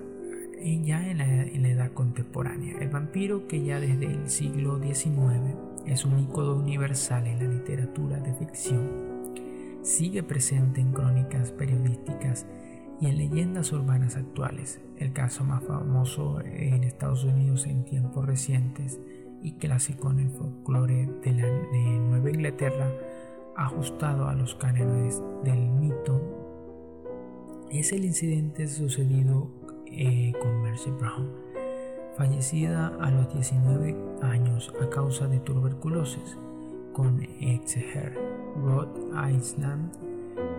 [0.82, 2.78] ya en la, en la, edad contemporánea.
[2.78, 5.56] El vampiro, que ya desde el siglo XIX
[5.86, 9.34] es un icono universal en la literatura de ficción,
[9.82, 12.46] sigue presente en crónicas periodísticas
[13.00, 14.80] y en leyendas urbanas actuales.
[14.98, 19.00] El caso más famoso en Estados Unidos en tiempos recientes
[19.42, 21.48] y clásico en el folclore de, la,
[21.98, 22.90] Nueva Inglaterra,
[23.56, 26.20] ajustado a los cánones del mito,
[27.70, 29.48] es el incidente sucedido
[29.86, 31.30] eh, con Mercy Brown,
[32.16, 36.38] fallecida a los 19 años a causa de tuberculosis
[36.92, 38.16] con Exeter,
[38.56, 39.90] Rhode Island,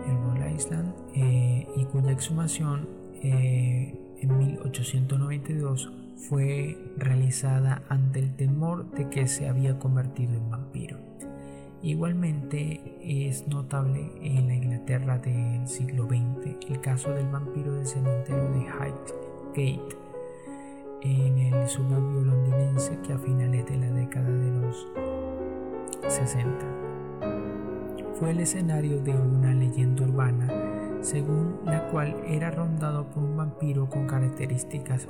[0.06, 2.88] en Rhode Island eh, y cuya exhumación
[3.22, 10.98] eh, en 1892 fue realizada ante el temor de que se había convertido en vampiro.
[11.82, 18.50] Igualmente es notable en la Inglaterra del siglo XX el caso del vampiro del cementerio
[18.50, 20.06] de Highgate
[21.02, 24.86] en el suburbio londinense que a finales de la década de los
[26.08, 26.85] 60
[28.18, 30.48] fue el escenario de una leyenda urbana
[31.02, 35.06] según la cual era rondado por un vampiro con características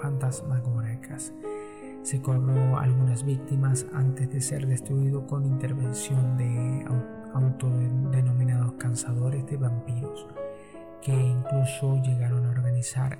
[0.00, 1.32] fantasmagóricas.
[2.02, 6.84] Se cobró algunas víctimas antes de ser destruido con intervención de
[7.34, 10.26] autodenominados cansadores de vampiros,
[11.02, 13.18] que incluso llegaron a organizar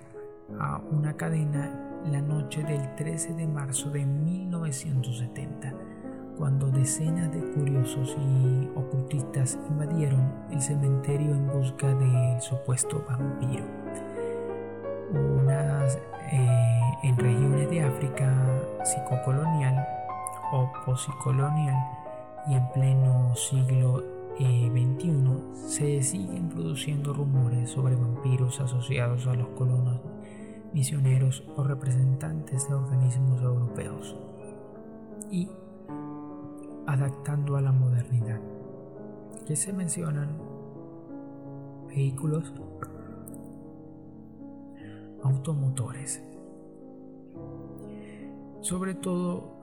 [0.59, 5.94] a una cadena la noche del 13 de marzo de 1970
[6.39, 13.65] cuando decenas de curiosos y ocultistas invadieron el cementerio en busca del supuesto vampiro.
[15.13, 15.97] Unas
[16.33, 18.33] eh, en regiones de África
[18.85, 19.87] psicocolonial
[20.53, 21.77] o posicolonial
[22.49, 24.03] y en pleno siglo
[24.37, 30.01] XXI eh, se siguen produciendo rumores sobre vampiros asociados a los colonos
[30.73, 34.17] misioneros o representantes de organismos europeos.
[35.31, 35.49] Y
[36.87, 38.41] adaptando a la modernidad.
[39.43, 40.39] Aquí se mencionan
[41.89, 42.53] vehículos
[45.23, 46.23] automotores,
[48.61, 49.61] sobre todo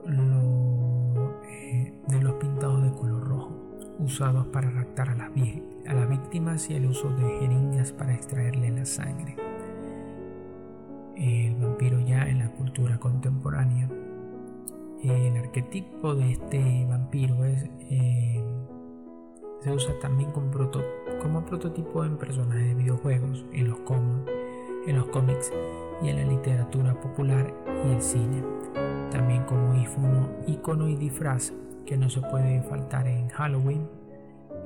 [1.48, 3.52] eh, de los pintados de color rojo,
[3.98, 9.36] usados para raptar a las víctimas y el uso de jeringas para extraerle la sangre.
[11.16, 13.88] El vampiro ya en la cultura contemporánea
[15.10, 18.42] el arquetipo de este vampiro es, eh,
[19.60, 20.50] se usa también como,
[21.44, 23.80] prototipo en personajes de videojuegos, en los,
[25.08, 25.52] cómics
[26.02, 27.52] y en la literatura popular
[27.84, 28.42] y el cine.
[29.10, 31.52] También como icono, icono y disfraz
[31.84, 33.88] que no se puede faltar en Halloween.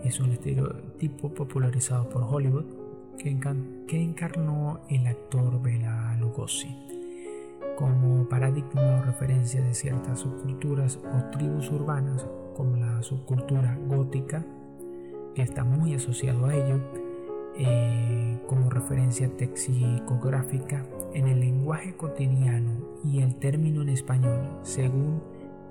[0.05, 2.66] Es un estereotipo popularizado por Hollywood
[3.16, 3.30] que
[4.03, 6.86] encarnó el actor Bela Lugosi
[7.77, 14.45] como paradigma o referencia de ciertas subculturas o tribus urbanas, como la subcultura gótica,
[15.35, 16.81] que está muy asociado a ello,
[17.59, 22.72] eh, como referencia texicográfica en el lenguaje cotidiano
[23.05, 25.22] y el término en español, según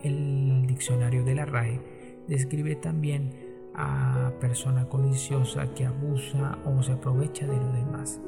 [0.01, 1.81] el diccionario de la RAE,
[2.27, 3.31] describe también
[3.73, 8.19] a persona codiciosa que abusa o se aprovecha de lo demás.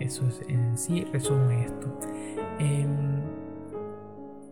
[0.00, 1.98] Eso es en sí resume esto.
[2.58, 3.20] Em,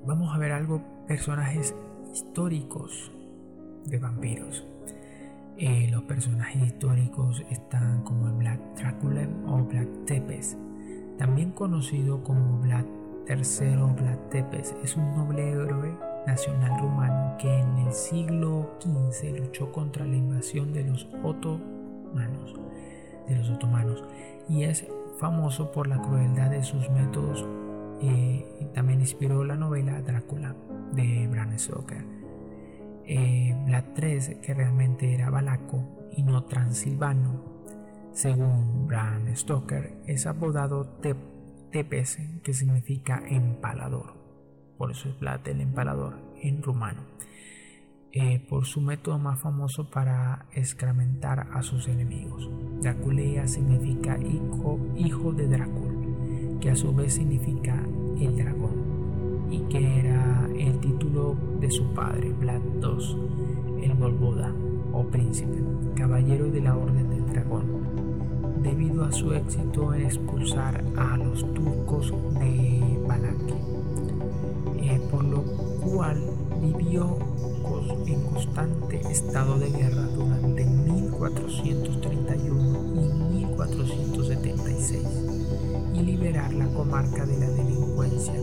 [0.07, 1.75] vamos embargo, personajes
[2.13, 3.11] históricos
[3.87, 4.67] de vampiros.
[5.57, 10.57] Eh, los personajes históricos están como el Black Dracula o Black Tepes,
[11.17, 12.87] también conocido como Black
[13.29, 14.75] III Black Tepes.
[14.85, 15.97] Es un noble héroe
[16.27, 22.55] nacional rumano que en el siglo XV luchó contra la invasión de los otomanos,
[23.27, 24.05] de los otomanos
[24.49, 24.87] y es
[25.19, 27.47] famoso por la crueldad de sus métodos.
[28.01, 30.55] Eh, también inspiró la novela Drácula
[30.93, 32.05] de Bram Stoker.
[33.05, 37.43] Eh, Vlad III, que realmente era valaco y no transilvano,
[38.13, 40.87] según Bram Stoker, es apodado
[41.71, 44.15] Tepes, que significa empalador.
[44.77, 47.03] Por eso es Vlad el empalador en rumano.
[48.13, 52.49] Eh, por su método más famoso para excrementar a sus enemigos.
[52.81, 55.93] Draculea significa hijo, hijo de Drácula,
[56.59, 57.75] que a su vez significa
[58.19, 64.55] el dragón, y que era el título de su padre, Vlad II, el Volvoda
[64.95, 65.63] o príncipe,
[65.95, 67.67] caballero de la Orden del Dragón,
[68.63, 73.57] debido a su éxito en expulsar a los turcos de Valaquia,
[74.81, 75.43] eh, por lo
[75.83, 76.19] cual
[76.63, 77.19] vivió
[78.07, 85.03] en constante estado de guerra durante 1431 y 1476
[85.95, 88.35] y liberar la comarca de la delincuencia.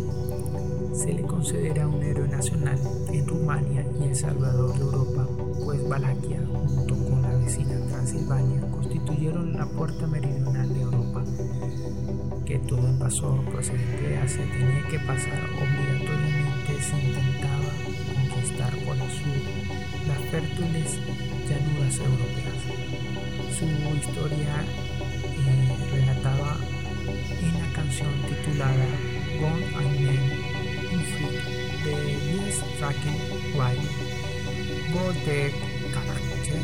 [0.93, 2.79] Se le considera un héroe nacional
[3.11, 5.27] en Rumania y El Salvador de Europa,
[5.63, 11.23] pues Valaquia, junto con la vecina Transilvania, constituyeron la puerta meridional de Europa,
[12.45, 17.65] que todo invasor procedente de Asia tenía que pasar obligatoriamente si intentaba
[18.71, 19.37] por el sur
[20.07, 20.99] las fértiles
[21.47, 22.59] llanuras europeas.
[23.57, 24.63] Su historia
[25.21, 26.57] eh, relataba
[27.41, 28.87] en la canción titulada
[29.39, 29.93] Gone I'm
[31.85, 31.93] de
[32.25, 33.87] Nils Frankenwein,
[34.93, 35.51] Border
[35.93, 36.61] Character,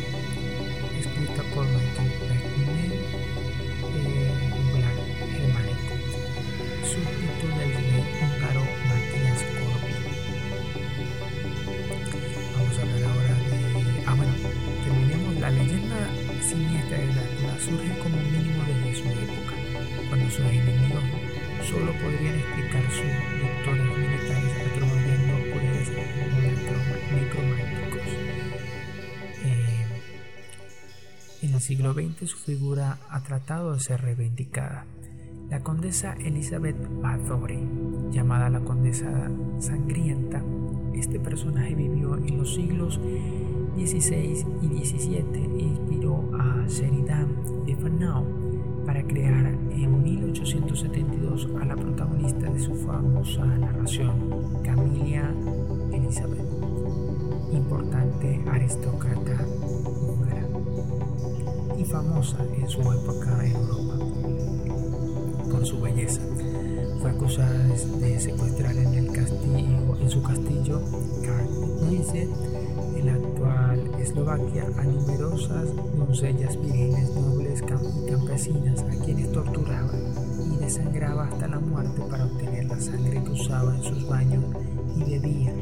[0.99, 2.40] escrita por Michael
[31.72, 34.84] siglo XX su figura ha tratado de ser reivindicada.
[35.49, 37.61] La condesa Elizabeth Bathory,
[38.11, 40.43] llamada la condesa sangrienta,
[40.93, 42.99] este personaje vivió en los siglos
[43.78, 48.26] XVI y XVII e inspiró a Sheridan de Fanau
[48.86, 55.34] para crear en 1872 a la protagonista de su famosa narración, Camilia
[55.93, 56.43] Elizabeth,
[57.53, 59.38] importante aristócrata
[61.86, 63.95] famosa en su época en Europa
[65.49, 66.21] por su belleza.
[67.01, 67.67] Fue acusada
[67.99, 70.82] de secuestrar en el castillo, en su castillo,
[72.95, 77.65] en la actual Eslovaquia, a numerosas doncellas vírgenes, nobles y
[78.09, 79.91] campesinas a quienes torturaba
[80.53, 84.43] y desangraba hasta la muerte para obtener la sangre que usaba en sus baños
[84.95, 85.53] y bebía,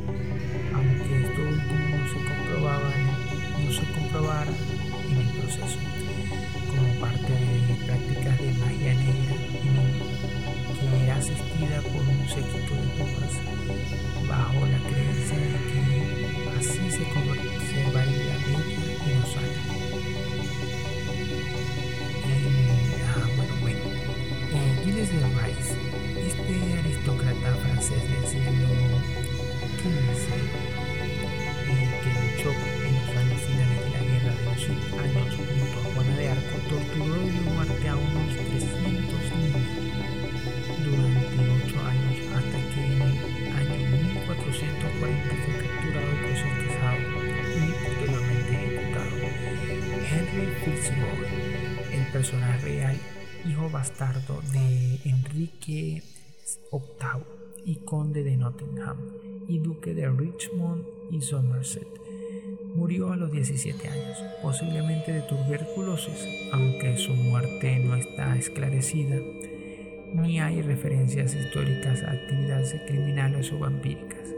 [55.69, 56.01] Enrique
[56.71, 57.23] VIII
[57.65, 58.97] y conde de Nottingham
[59.47, 61.87] y duque de Richmond y Somerset.
[62.75, 69.17] Murió a los 17 años, posiblemente de tuberculosis, aunque su muerte no está esclarecida,
[70.15, 74.33] ni hay referencias históricas a actividades criminales o vampíricas.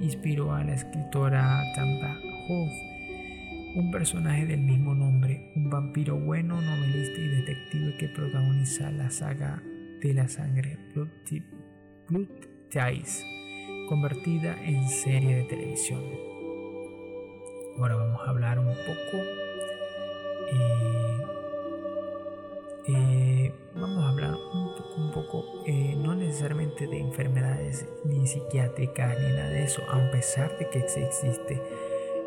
[0.00, 2.72] Inspiró a la escritora Tamba Hoff,
[3.76, 9.62] un personaje del mismo nombre, un vampiro bueno, novelista y detective que protagoniza la saga
[10.06, 11.08] de la sangre Blood,
[12.70, 13.24] Ties
[13.88, 16.02] convertida en serie de televisión.
[17.78, 19.16] Ahora vamos a hablar un poco
[20.52, 21.18] eh,
[22.88, 29.18] eh, vamos a hablar un poco, un poco eh, no necesariamente de enfermedades ni psiquiátricas
[29.20, 31.60] ni nada de eso, a pesar de que existe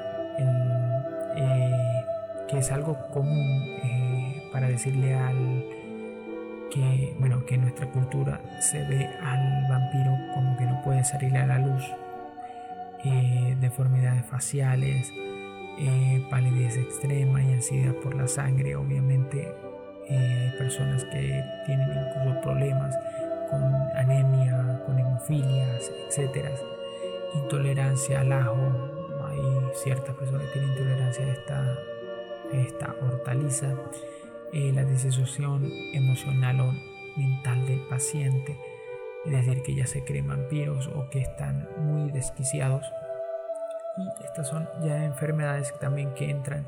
[1.37, 2.05] eh,
[2.49, 3.65] que es algo común
[4.51, 5.63] para decirle al
[6.71, 11.45] que, bueno, que nuestra cultura se ve al vampiro como que no puede salir a
[11.45, 11.83] la luz,
[13.03, 15.11] eh, deformidades faciales,
[15.79, 18.75] eh, palidez extrema y ansiedad por la sangre.
[18.75, 19.53] Obviamente
[20.07, 22.95] eh, hay personas que tienen incluso problemas
[23.49, 23.63] con
[23.95, 26.49] anemia, con hemofilias, etc.
[27.33, 28.55] Intolerancia al ajo.
[29.25, 29.39] Hay
[29.83, 31.77] ciertas personas que tienen intolerancia a esta,
[32.53, 33.73] esta hortaliza.
[34.53, 36.73] La disociación emocional o
[37.15, 38.57] mental del paciente,
[39.25, 42.85] es decir, que ya se creen vampiros o que están muy desquiciados.
[43.97, 46.65] Y estas son ya enfermedades también que entran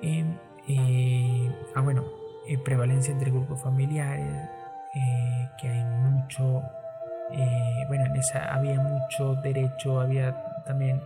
[0.00, 2.04] en, eh, ah, bueno,
[2.46, 4.48] en prevalencia entre grupos familiares,
[4.94, 6.62] eh, que hay mucho,
[7.88, 11.02] bueno, en esa había mucho derecho, había también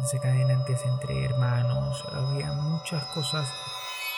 [0.00, 3.52] desencadenantes entre hermanos, había muchas cosas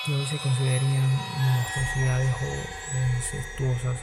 [0.04, 1.10] que hoy se considerarían
[1.42, 3.96] monstruosidades o incestuosas,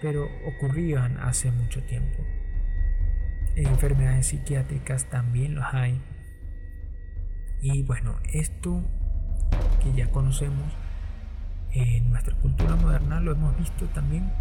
[0.00, 2.22] pero ocurrían hace mucho tiempo.
[3.56, 6.00] Enfermedades psiquiátricas también los hay.
[7.62, 8.82] Y bueno, esto
[9.82, 10.72] que ya conocemos
[11.72, 14.32] en nuestra cultura moderna lo hemos visto también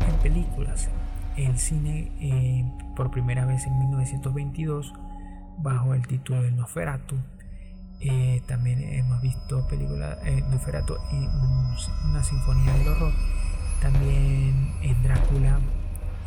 [0.00, 0.88] en películas.
[1.36, 2.64] El cine eh,
[2.96, 4.92] por primera vez en 1922
[5.58, 7.16] bajo el título de Nosferatu
[8.00, 11.26] eh, también hemos visto películas eh, Nuferato y
[12.08, 13.12] una sinfonía del horror.
[13.80, 15.58] También en Drácula,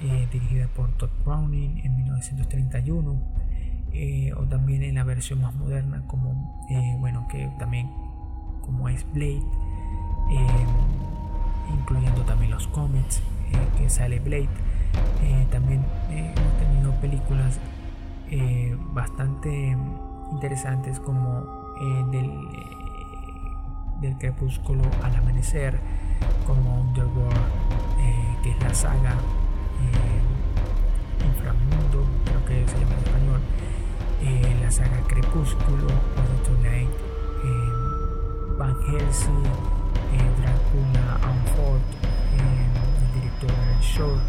[0.02, 3.22] eh, dirigida por Todd Browning en 1931.
[3.92, 6.64] Eh, o también en la versión más moderna, como
[7.00, 7.90] bueno, que también
[8.62, 9.42] como es Blade,
[11.74, 13.24] incluyendo también los cómics
[13.80, 14.50] que sale Blade.
[15.50, 17.60] también hemos tenido películas
[18.94, 19.76] bastante
[20.32, 21.46] interesantes como
[21.82, 25.80] eh, del, eh, del, crepúsculo al amanecer,
[26.46, 27.38] como Underworld,
[28.00, 29.16] eh, que es la saga
[31.26, 33.42] Inframundo, creo que se llama en español,
[34.62, 35.88] la saga Crepúsculo,
[36.64, 36.90] Night,
[38.58, 39.44] Van Helsing,
[40.38, 41.82] Dracula Unfold,
[42.38, 43.52] el director
[43.82, 44.22] Shore,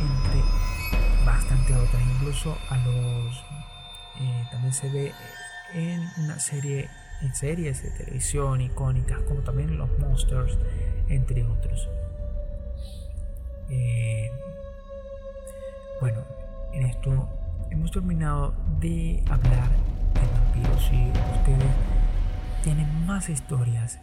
[0.00, 3.44] entre bastante otras, incluso a los
[4.50, 5.12] también se ve
[5.74, 6.90] en una serie
[7.22, 10.58] en series de televisión icónicas como también los Monsters
[11.08, 11.88] entre otros.
[13.68, 14.30] Eh,
[16.00, 16.24] bueno
[16.72, 17.28] en esto
[17.70, 19.70] hemos terminado de hablar
[20.14, 21.72] de vampiros y ustedes
[22.62, 24.00] tienen más historias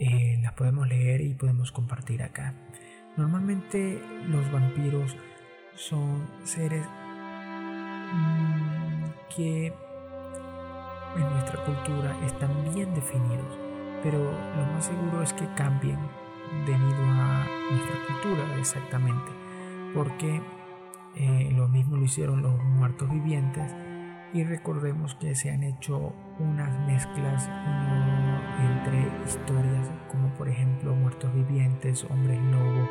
[0.00, 2.54] eh, las podemos leer y podemos compartir acá.
[3.16, 5.16] Normalmente los vampiros
[5.74, 6.86] son seres
[8.12, 9.72] mm, que
[11.16, 13.58] en nuestra cultura están bien definidos,
[14.02, 15.98] pero lo más seguro es que cambien
[16.66, 19.30] debido a nuestra cultura exactamente,
[19.94, 20.40] porque
[21.16, 23.74] eh, lo mismo lo hicieron los muertos vivientes
[24.32, 27.48] y recordemos que se han hecho unas mezclas
[28.60, 32.88] entre historias como por ejemplo muertos vivientes, hombres lobo,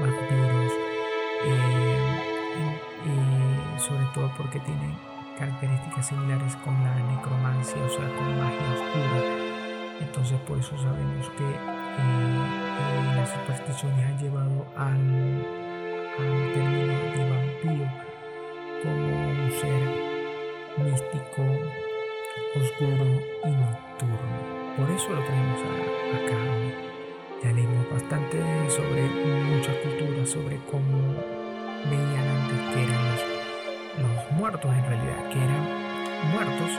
[0.00, 0.72] vampiros,
[1.44, 2.16] eh,
[3.04, 4.96] y sobre todo porque tienen
[5.38, 9.20] características similares con la necromancia, o sea, con magia oscura.
[10.00, 11.56] Entonces por eso sabemos que eh,
[11.98, 15.46] eh, las supersticiones han llevado al,
[16.18, 18.06] al término de vampiro
[18.82, 20.06] como un ser
[20.84, 21.42] místico,
[22.54, 23.06] oscuro
[23.44, 24.56] y nocturno.
[24.76, 26.36] Por eso lo tenemos acá.
[27.42, 29.08] Ya leímos bastante sobre
[29.44, 31.14] muchas culturas, sobre cómo
[31.88, 32.35] veían
[34.46, 35.64] muertos en realidad, que eran
[36.30, 36.70] muertos,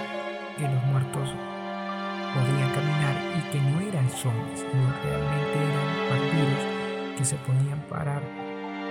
[0.55, 1.28] que los muertos
[2.34, 6.63] podían caminar y que no eran zombies, no realmente eran vampiros
[7.18, 8.22] que se podían parar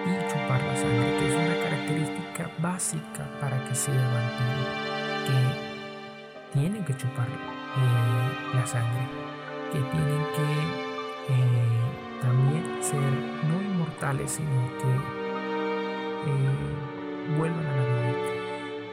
[0.05, 4.69] y chupar la sangre, que es una característica básica para que sea vampiro,
[5.25, 9.09] que tienen que chupar eh, la sangre.
[9.73, 10.49] que tienen que
[11.33, 13.01] eh, también ser
[13.49, 14.91] no inmortales, sino que
[16.31, 18.46] eh, vuelvan a la vida.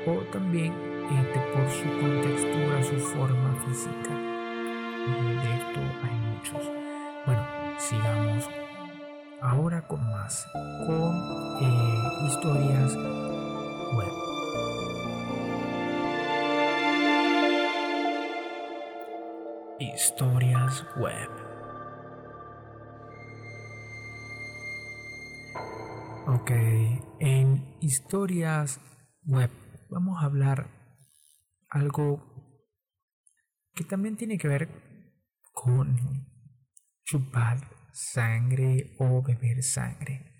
[0.05, 0.73] O también
[1.11, 4.09] este, por su contextura, su forma física.
[4.09, 6.71] de esto hay muchos.
[7.25, 7.45] Bueno,
[7.79, 8.49] sigamos
[9.41, 10.45] ahora con más,
[10.85, 11.15] con
[11.61, 12.95] eh, historias
[13.95, 14.13] web.
[19.79, 21.29] Historias web.
[26.27, 26.51] Ok,
[27.19, 28.81] en historias
[29.25, 29.62] web
[29.93, 30.69] vamos a hablar
[31.69, 32.65] algo
[33.73, 34.69] que también tiene que ver
[35.51, 36.27] con
[37.03, 37.59] chupar
[37.91, 40.31] sangre o beber sangre.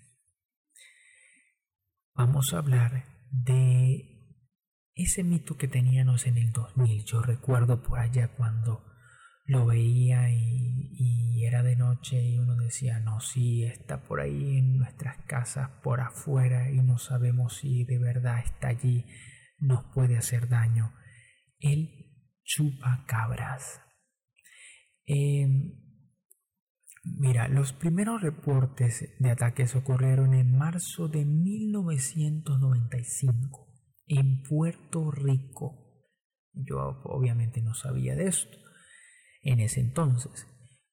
[2.14, 4.14] Vamos a hablar de
[4.94, 7.04] ese mito que teníamos en el 2000.
[7.04, 8.84] Yo recuerdo por allá cuando
[9.46, 14.78] lo veía y, era de noche y uno decía, no, sí, está por ahí en
[14.78, 19.04] nuestras casas, por afuera y no sabemos si de verdad está allí,
[19.64, 20.92] nos puede hacer daño.
[21.58, 21.90] El
[22.44, 23.80] chupacabras.
[25.06, 25.46] Eh,
[27.04, 33.68] Mira, los primeros reportes de ataques ocurrieron en marzo de 1995
[34.06, 36.00] en Puerto Rico.
[36.54, 38.56] Yo obviamente no sabía de esto
[39.42, 40.46] en ese entonces,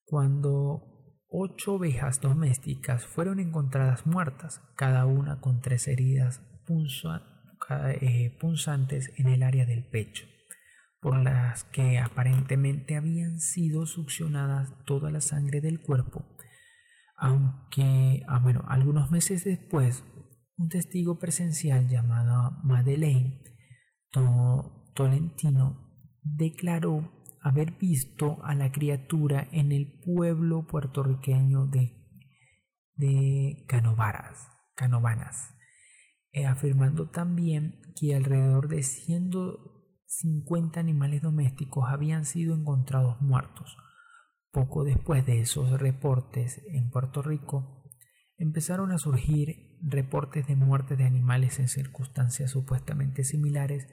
[0.04, 6.42] cuando ocho ovejas domésticas fueron encontradas muertas, cada una con tres heridas
[7.70, 10.26] eh, punzantes en el área del pecho
[11.02, 16.24] por las que aparentemente habían sido succionadas toda la sangre del cuerpo,
[17.18, 20.04] aunque, ah, bueno, algunos meses después,
[20.58, 23.42] un testigo presencial llamado Madeleine
[24.94, 25.90] Tolentino
[26.22, 31.98] declaró haber visto a la criatura en el pueblo puertorriqueño de,
[32.96, 35.61] de Canovanas, eh,
[36.48, 39.32] afirmando también que alrededor de 100
[40.12, 43.78] 50 animales domésticos habían sido encontrados muertos.
[44.52, 47.86] Poco después de esos reportes en Puerto Rico,
[48.38, 53.88] empezaron a surgir reportes de muertes de animales en circunstancias supuestamente similares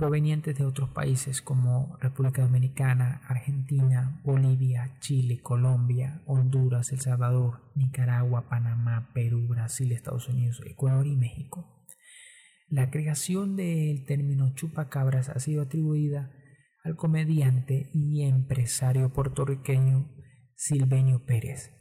[0.00, 8.48] provenientes de otros países como República Dominicana, Argentina, Bolivia, Chile, Colombia, Honduras, El Salvador, Nicaragua,
[8.48, 11.84] Panamá, Perú, Brasil, Estados Unidos, Ecuador y México.
[12.70, 16.32] La creación del término chupacabras ha sido atribuida
[16.82, 20.08] al comediante y empresario puertorriqueño
[20.56, 21.72] Silvenio Pérez,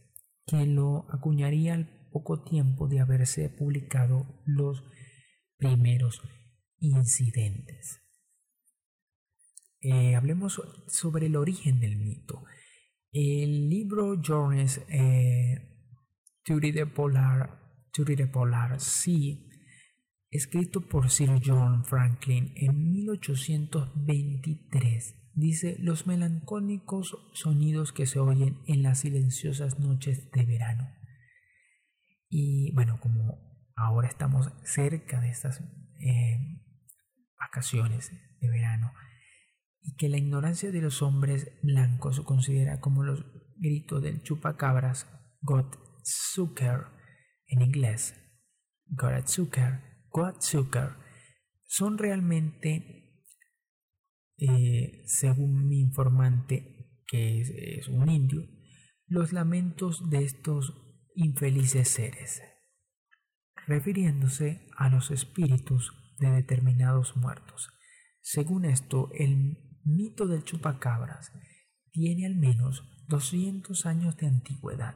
[0.46, 4.84] quien lo acuñaría al poco tiempo de haberse publicado los
[5.58, 6.22] primeros
[6.80, 8.09] incidentes.
[9.82, 12.44] Eh, hablemos sobre el origen del mito.
[13.12, 15.70] El libro Jones eh,
[16.44, 17.60] Theory de Polar,
[17.94, 19.50] Theory Polar sí
[20.32, 28.84] escrito por Sir John Franklin en 1823, dice los melancólicos sonidos que se oyen en
[28.84, 30.88] las silenciosas noches de verano.
[32.30, 33.40] Y bueno, como
[33.76, 35.64] ahora estamos cerca de estas
[36.00, 36.38] eh,
[37.40, 38.94] vacaciones de verano,
[39.82, 43.26] y que la ignorancia de los hombres blancos considera como los
[43.58, 45.08] gritos del chupacabras,
[45.42, 45.66] God
[46.04, 46.88] Zucker
[47.48, 48.16] en inglés,
[48.88, 49.82] God Zucker,
[50.42, 50.96] Zucker
[51.66, 53.24] son realmente,
[54.38, 58.48] eh, según mi informante, que es, un indio,
[59.08, 60.74] los lamentos de estos
[61.16, 62.42] infelices seres,
[63.68, 67.70] refiriéndose a los espíritus de determinados muertos.
[68.22, 71.32] Según esto, el mito del chupacabras
[71.92, 74.96] tiene al menos 200 años de antigüedad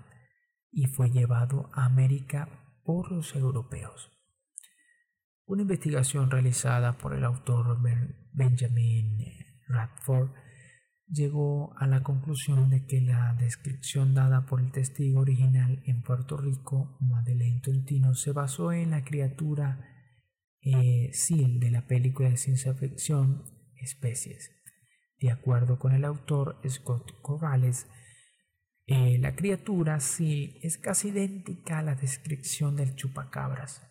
[0.71, 4.11] y fue llevado a América por los europeos.
[5.45, 7.79] Una investigación realizada por el autor
[8.33, 9.17] Benjamin
[9.67, 10.31] Radford
[11.07, 16.37] llegó a la conclusión de que la descripción dada por el testigo original en Puerto
[16.37, 19.85] Rico, Madeleine Tontino, se basó en la criatura
[20.61, 23.43] eh, Seal de la película de ciencia ficción
[23.75, 24.62] Especies.
[25.19, 27.87] De acuerdo con el autor Scott Corrales,
[28.85, 33.81] eh, la criatura Seal es casi idéntica a la descripción del chupacabras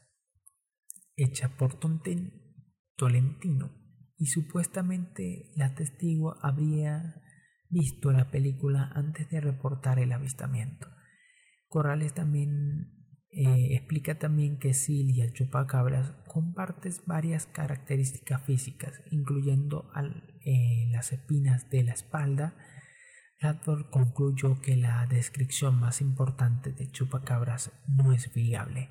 [1.17, 1.79] hecha por
[2.97, 3.71] Tolentino
[4.17, 7.23] y supuestamente la testigo habría
[7.69, 10.89] visto la película antes de reportar el avistamiento.
[11.69, 13.02] Corrales también
[13.35, 19.91] eh, explica también que Sil y el chupacabras comparten varias características físicas, incluyendo
[20.45, 22.55] eh, las espinas de la espalda,
[23.41, 28.91] Radford concluyó que la descripción más importante de chupacabras no es viable.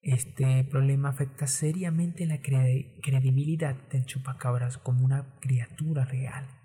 [0.00, 6.57] Este problema afecta seriamente la credibilidad del chupacabras como una criatura real.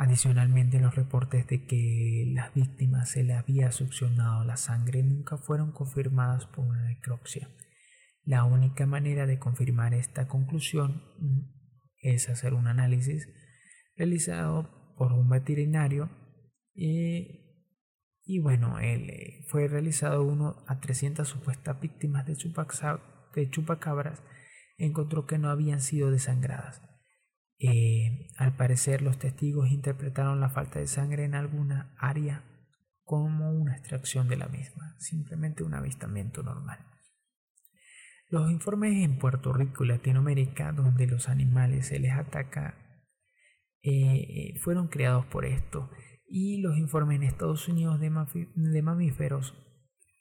[0.00, 5.72] Adicionalmente, los reportes de que las víctimas se le había succionado la sangre nunca fueron
[5.72, 7.50] confirmados por una necropsia.
[8.22, 11.40] La única manera de confirmar esta conclusión mm,
[12.00, 13.28] es hacer un análisis
[13.96, 16.08] realizado por un veterinario
[16.74, 22.36] y bueno, él, eh, fue realizado uno a 300 supuestas víctimas de,
[23.34, 24.22] de chupacabras,
[24.76, 26.87] encontró que no habían sido desangradas.
[27.60, 32.44] Eh, al parecer los testigos interpretaron la falta de sangre en alguna área
[33.04, 36.78] como una extracción de la misma, simplemente un avistamiento normal.
[38.30, 42.88] Los informes en Puerto Rico y Latinoamérica, donde los animales se les ataca
[43.82, 45.90] eh, fueron creados por esto.
[46.26, 48.10] Y los informes en Estados Unidos de,
[48.82, 49.54] mamíferos,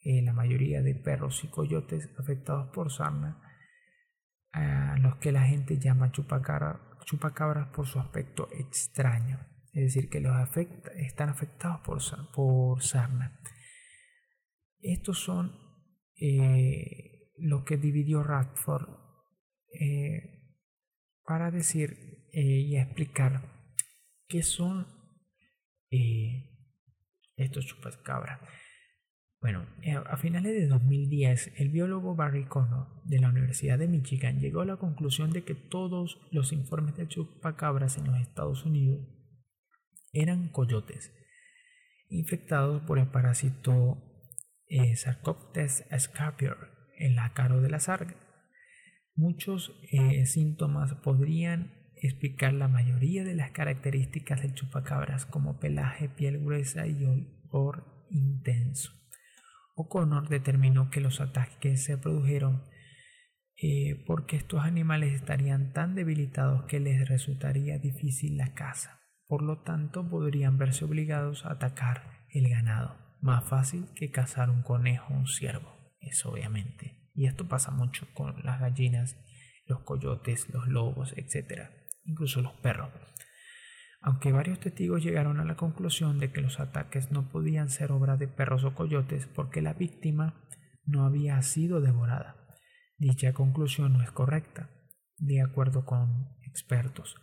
[0.04, 3.42] eh, la mayoría de perros y coyotes afectados por sarna,
[4.54, 6.14] a los que la gente llama
[7.08, 9.40] chupacabras por su aspecto extraño,
[9.74, 12.00] es decir, que los afecta, están afectados por,
[12.34, 13.42] por sarna.
[14.80, 15.58] Estos son
[16.20, 19.08] eh, lo que dividió Radford
[21.24, 23.58] para decir y explicar
[24.28, 24.86] ¿Qué son
[25.90, 26.50] eh,
[27.38, 28.42] estos chupacabras?
[29.48, 34.42] Bueno, eh, a finales de 2010, el biólogo Barry Connor de la Universidad de Michigan
[34.42, 39.08] llegó a la conclusión de que todos los informes de chupacabras en los Estados Unidos
[40.12, 41.14] eran coyotes
[42.10, 44.04] infectados por el parásito
[44.68, 48.18] eh, Sarcoptes scapior, el ácaro de la sarga.
[49.16, 49.72] Muchos
[50.26, 57.06] síntomas podrían explicar la mayoría de las características del chupacabras como pelaje, piel gruesa y
[57.06, 58.98] olor intenso.
[59.80, 62.64] O'Connor determinó que los ataques se produjeron
[63.62, 69.00] eh, porque estos animales estarían tan debilitados que les resultaría difícil la caza.
[69.28, 72.98] Por lo tanto, podrían verse obligados a atacar el ganado.
[73.22, 75.72] Más fácil que cazar un conejo o un ciervo.
[76.00, 77.12] Eso obviamente.
[77.14, 79.16] Y esto pasa mucho con las gallinas,
[79.68, 81.78] los coyotes, los lobos, etc
[82.08, 82.90] incluso los perros.
[84.00, 88.16] Aunque varios testigos llegaron a la conclusión de que los ataques no podían ser obra
[88.18, 90.36] de perros o coyotes porque la víctima
[90.86, 92.36] no había sido devorada.
[92.98, 94.70] Dicha conclusión no es correcta.
[95.18, 97.16] De acuerdo con expertos,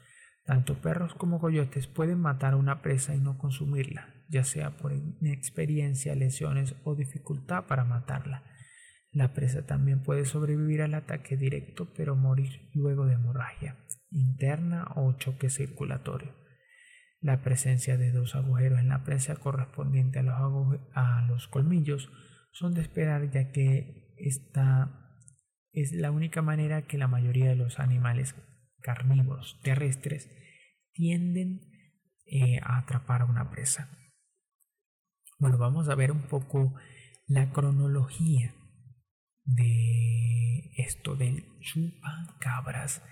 [0.45, 4.93] tanto perros como coyotes pueden matar a una presa y no consumirla, ya sea por
[4.93, 8.43] inexperiencia, lesiones o dificultad para matarla.
[9.13, 13.77] La presa también puede sobrevivir al ataque directo pero morir luego de hemorragia
[14.11, 16.44] interna o choque circulatorio.
[17.25, 22.11] La presencia de dos agujeros en la presa correspondiente a los, a los colmillos
[22.53, 25.23] son de esperar ya que esta
[25.73, 28.35] es la única manera que la mayoría de los animales
[28.83, 30.29] carnívoros terrestres
[30.93, 31.63] tienden
[32.27, 33.89] eh, a atrapar a una presa.
[35.39, 36.75] Bueno, vamos a ver un poco
[37.27, 38.55] la cronología
[39.45, 43.03] de esto del chupacabras.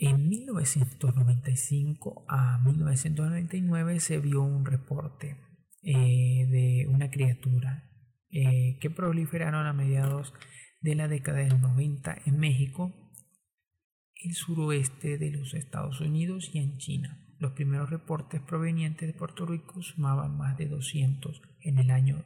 [0.00, 5.36] En 1995 a 1999 se vio un reporte
[5.82, 7.90] eh, de una criatura
[8.30, 10.32] eh, que proliferaron a mediados
[10.80, 12.94] de la década del 90 en México,
[14.14, 17.24] el suroeste de los Estados Unidos y en China.
[17.40, 22.24] Los primeros reportes provenientes de Puerto Rico sumaban más de 200 en el año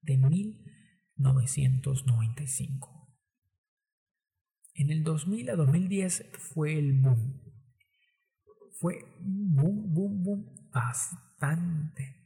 [0.00, 2.95] de 1995.
[4.78, 7.42] En el 2000 a 2010 fue el boom.
[8.78, 12.16] Fue boom, boom, boom bastante.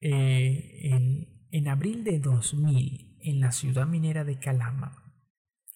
[0.00, 5.08] Eh, en, en abril de 2000, en la ciudad minera de Calama,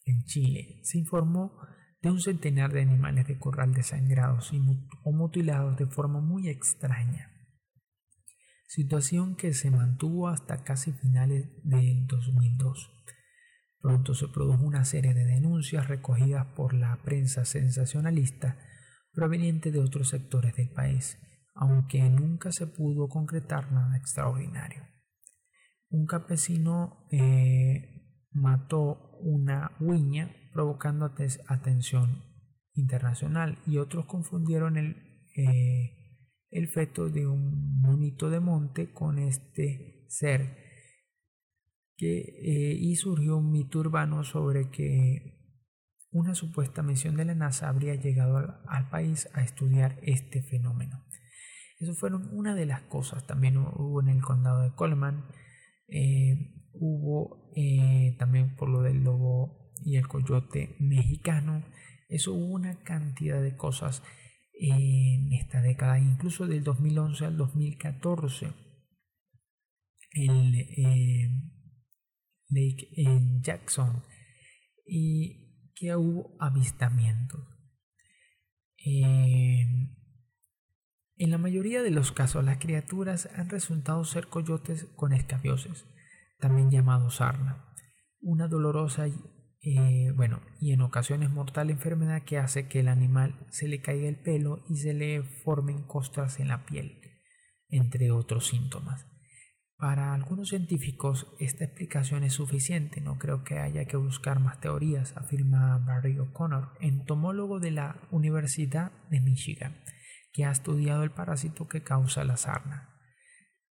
[0.04, 1.58] en Chile, se informó
[2.02, 4.60] de un centenar de animales de corral desangrados y
[5.04, 7.30] o mutilados de forma muy extraña.
[8.66, 12.90] Situación que se mantuvo hasta casi finales del 2002.
[13.82, 18.56] Pronto se produjo una serie de denuncias recogidas por la prensa sensacionalista
[19.12, 21.18] proveniente de otros sectores del país,
[21.56, 24.84] aunque nunca se pudo concretar nada extraordinario.
[25.90, 31.12] Un campesino eh, mató una huiña provocando
[31.48, 32.22] atención
[32.74, 34.96] internacional y otros confundieron el,
[35.36, 40.61] eh, el feto de un monito de monte con este ser
[41.98, 45.42] eh, y surgió un mito urbano sobre que
[46.12, 48.36] una supuesta misión de la NASA habría llegado
[48.66, 51.04] al, país a estudiar este fenómeno.
[51.78, 53.26] Eso fueron una de las cosas.
[53.26, 55.24] También hubo en el condado de Coleman,
[55.88, 56.36] eh,
[56.74, 61.64] hubo eh, también por lo del lobo y el coyote mexicano.
[62.08, 64.02] Eso hubo una cantidad de cosas
[64.52, 68.52] en esta década, incluso del 2011 al 2014.
[70.14, 71.51] El eh,
[72.52, 72.88] Lake
[73.40, 74.02] Jackson
[74.86, 77.40] y que hubo avistamientos.
[78.84, 79.66] Eh,
[81.16, 85.86] en la mayoría de los casos, las criaturas han resultado ser coyotes con escabioses,
[86.38, 87.74] también llamados sarna,
[88.20, 89.06] una dolorosa
[89.64, 94.08] eh, bueno, y en ocasiones mortal enfermedad que hace que el animal se le caiga
[94.08, 97.00] el pelo y se le formen costras en la piel,
[97.68, 99.06] entre otros síntomas.
[99.82, 105.16] Para algunos científicos esta explicación es suficiente, no creo que haya que buscar más teorías,
[105.16, 109.74] afirma Barry O'Connor, entomólogo de la Universidad de Michigan
[110.32, 112.96] que ha estudiado el parásito que causa la sarna.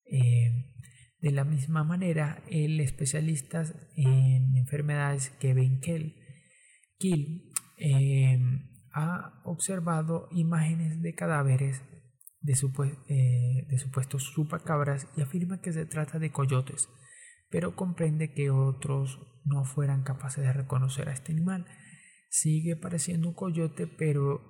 [0.06, 0.72] Eh,
[1.20, 3.66] de la misma manera, el especialista
[3.98, 8.40] en enfermedades Kevin Kill eh,
[8.94, 11.84] ha observado imágenes de cadáveres
[12.42, 12.54] de,
[13.10, 16.90] eh, de supuestos chupacabras y afirma que se trata de coyotes,
[17.50, 21.66] pero comprende que otros no fueran capaces de reconocer a este animal.
[22.30, 24.42] Sigue pareciendo un coyote, pero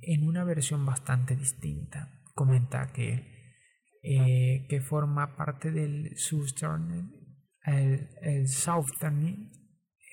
[0.00, 2.22] en una versión bastante distinta.
[2.34, 3.58] Comenta que,
[4.02, 7.12] eh, que forma parte del Southern,
[7.66, 9.50] el, el Southern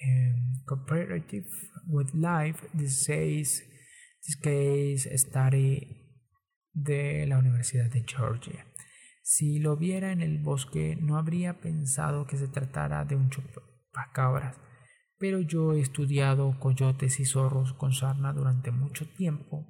[0.04, 1.48] um, Cooperative
[1.88, 3.64] with Life Disease,
[4.42, 5.99] Case Study
[6.74, 8.66] de la Universidad de Georgia.
[9.22, 14.58] Si lo viera en el bosque no habría pensado que se tratara de un chupacabras,
[15.20, 19.68] pero yo he estudiado coyotes y zorros con sarna durante mucho tiempo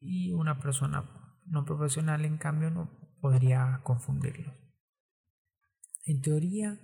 [0.00, 1.04] y una persona
[1.46, 2.90] no profesional en cambio no
[3.20, 4.54] podría confundirlos.
[6.04, 6.80] En teoría,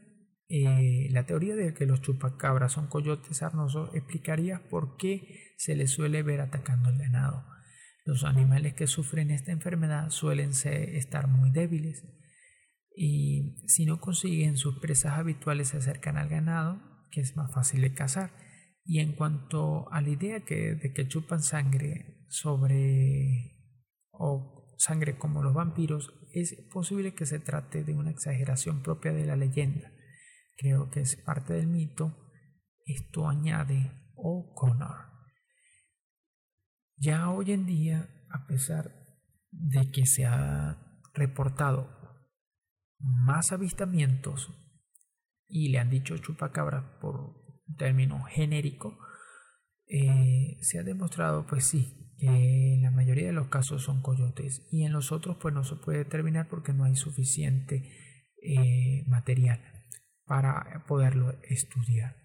[0.49, 5.91] eh, la teoría de que los chupacabras son coyotes sarnosos explicaría por qué se les
[5.91, 7.45] suele ver atacando el ganado.
[8.09, 12.07] Los animales que sufren esta enfermedad suelen estar muy débiles
[12.97, 16.81] y si no consiguen sus presas habituales se acercan al ganado,
[17.11, 18.31] que es más fácil de cazar.
[18.83, 23.59] Y en cuanto a la idea de que chupan sangre, sobre
[24.11, 29.27] o sangre como los vampiros, es posible que se trate de una exageración propia de
[29.27, 29.93] la leyenda.
[30.57, 32.17] Creo que es parte del mito.
[32.87, 35.18] Esto añade O'Connor.
[37.01, 38.93] Ya hoy en día, a pesar
[39.51, 41.89] de que se ha reportado
[42.99, 44.53] más avistamientos
[45.47, 47.37] y le han dicho chupacabra por
[47.77, 48.99] término genérico,
[49.87, 54.67] eh, se ha demostrado, pues sí, que en la mayoría de los casos son coyotes
[54.73, 57.93] y en los otros pues no se puede determinar porque no hay suficiente
[58.43, 59.61] eh, material
[60.25, 62.17] para poderlo estudiar.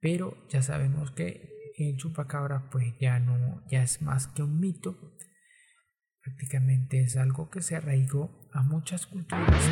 [0.00, 5.14] Pero ya sabemos que el chupacabra pues ya no ya es más que un mito.
[6.22, 9.68] Prácticamente es algo que se arraigó a muchas culturas y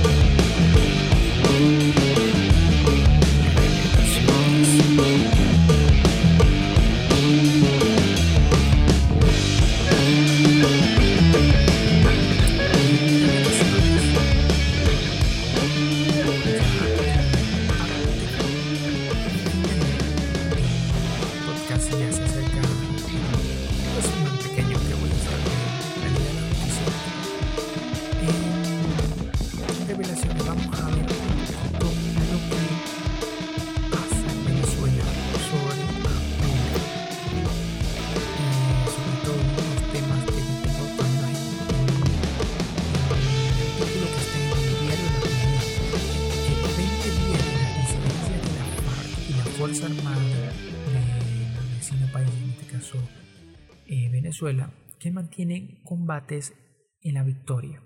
[56.18, 56.52] combates
[57.00, 57.80] en la victoria.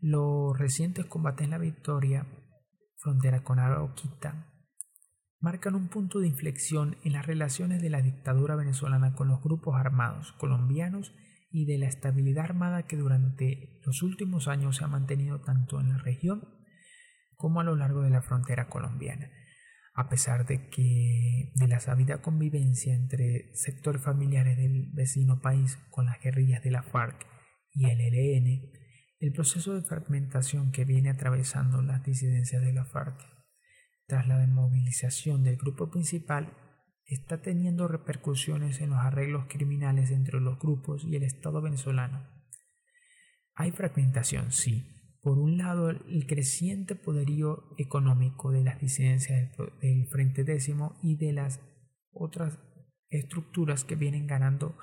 [0.00, 2.26] Los recientes combates en la victoria,
[2.96, 4.52] frontera con Arauquita,
[5.38, 9.76] marcan un punto de inflexión en las relaciones de la dictadura venezolana con los grupos
[9.76, 11.14] armados colombianos
[11.52, 15.90] y de la estabilidad armada que durante los últimos años se ha mantenido tanto en
[15.90, 16.42] la región
[17.36, 19.30] como a lo largo de la frontera colombiana
[19.94, 26.06] a pesar de que de la sabida convivencia entre sectores familiares del vecino país con
[26.06, 27.26] las guerrillas de la FARC
[27.74, 28.70] y el ELN,
[29.20, 33.20] el proceso de fragmentación que viene atravesando las disidencias de la FARC
[34.06, 36.56] tras la desmovilización del grupo principal
[37.06, 42.26] está teniendo repercusiones en los arreglos criminales entre los grupos y el Estado venezolano.
[43.54, 44.88] Hay fragmentación, sí.
[45.20, 51.32] Por un lado, el creciente poderío económico de las disidencias del Frente Décimo y de
[51.32, 51.60] las
[52.12, 52.58] otras
[53.08, 54.76] estructuras que vienen ganando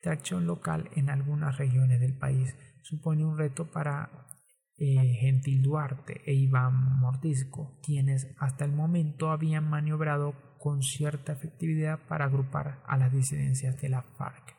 [0.00, 4.10] tracción local en algunas regiones del país supone un reto para
[4.78, 11.98] eh, Gentil Duarte e Iván Mordisco, quienes hasta el momento habían maniobrado con cierta efectividad
[12.08, 14.56] para agrupar a las disidencias de la FARC.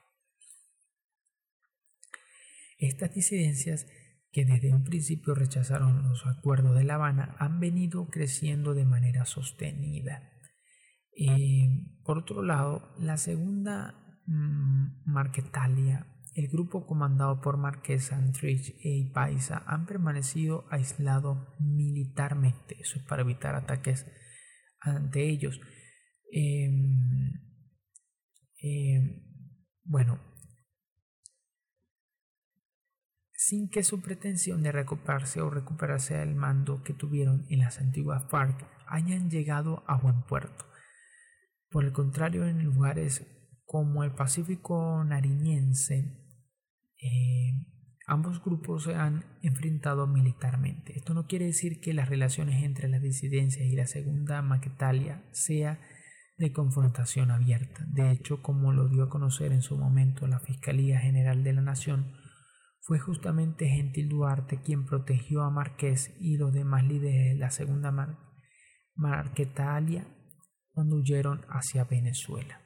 [2.78, 3.88] Estas disidencias
[4.32, 9.26] que desde un principio rechazaron los acuerdos de La Habana han venido creciendo de manera
[9.26, 10.32] sostenida.
[11.18, 11.70] Eh,
[12.03, 14.09] por otro lado, la segunda
[15.06, 23.06] Marquetalia el grupo comandado por Marqués Antrich e Paisa han permanecido aislados militarmente, eso es
[23.06, 24.06] para evitar ataques
[24.80, 25.60] ante ellos.
[26.31, 27.34] Em,
[28.61, 29.22] em,
[29.84, 30.19] bueno,
[33.34, 38.30] sin que su pretensión de recuperarse o recuperarse del mando que tuvieron en las antiguas
[38.30, 40.65] FARC hayan llegado a buen puerto.
[41.69, 43.26] Por el contrario, en lugares
[43.69, 46.03] como el Pacífico nariñense,
[46.99, 47.51] eh,
[48.07, 50.97] ambos grupos se han enfrentado militarmente.
[50.97, 55.79] Esto no quiere decir que las relaciones entre las disidencias y la segunda Maquetalia sea
[56.39, 57.85] de confrontación abierta.
[57.89, 61.61] De hecho, como lo dio a conocer en su momento la Fiscalía General de la
[61.61, 62.15] Nación,
[62.81, 67.93] fue justamente Gentil Duarte quien protegió a Marqués y los demás líderes de la segunda
[68.95, 70.07] Marquetalia
[70.71, 72.63] cuando huyeron hacia Venezuela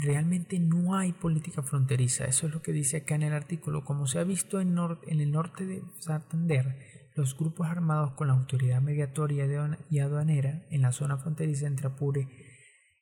[0.00, 2.24] realmente no hay política fronteriza.
[2.24, 3.84] Eso es lo que dice acá en el artículo.
[3.84, 8.80] Como se ha visto en, el norte de Santander, los grupos armados con la autoridad
[8.80, 9.46] mediatoria
[9.88, 12.28] y aduanera en la zona fronteriza entre Apure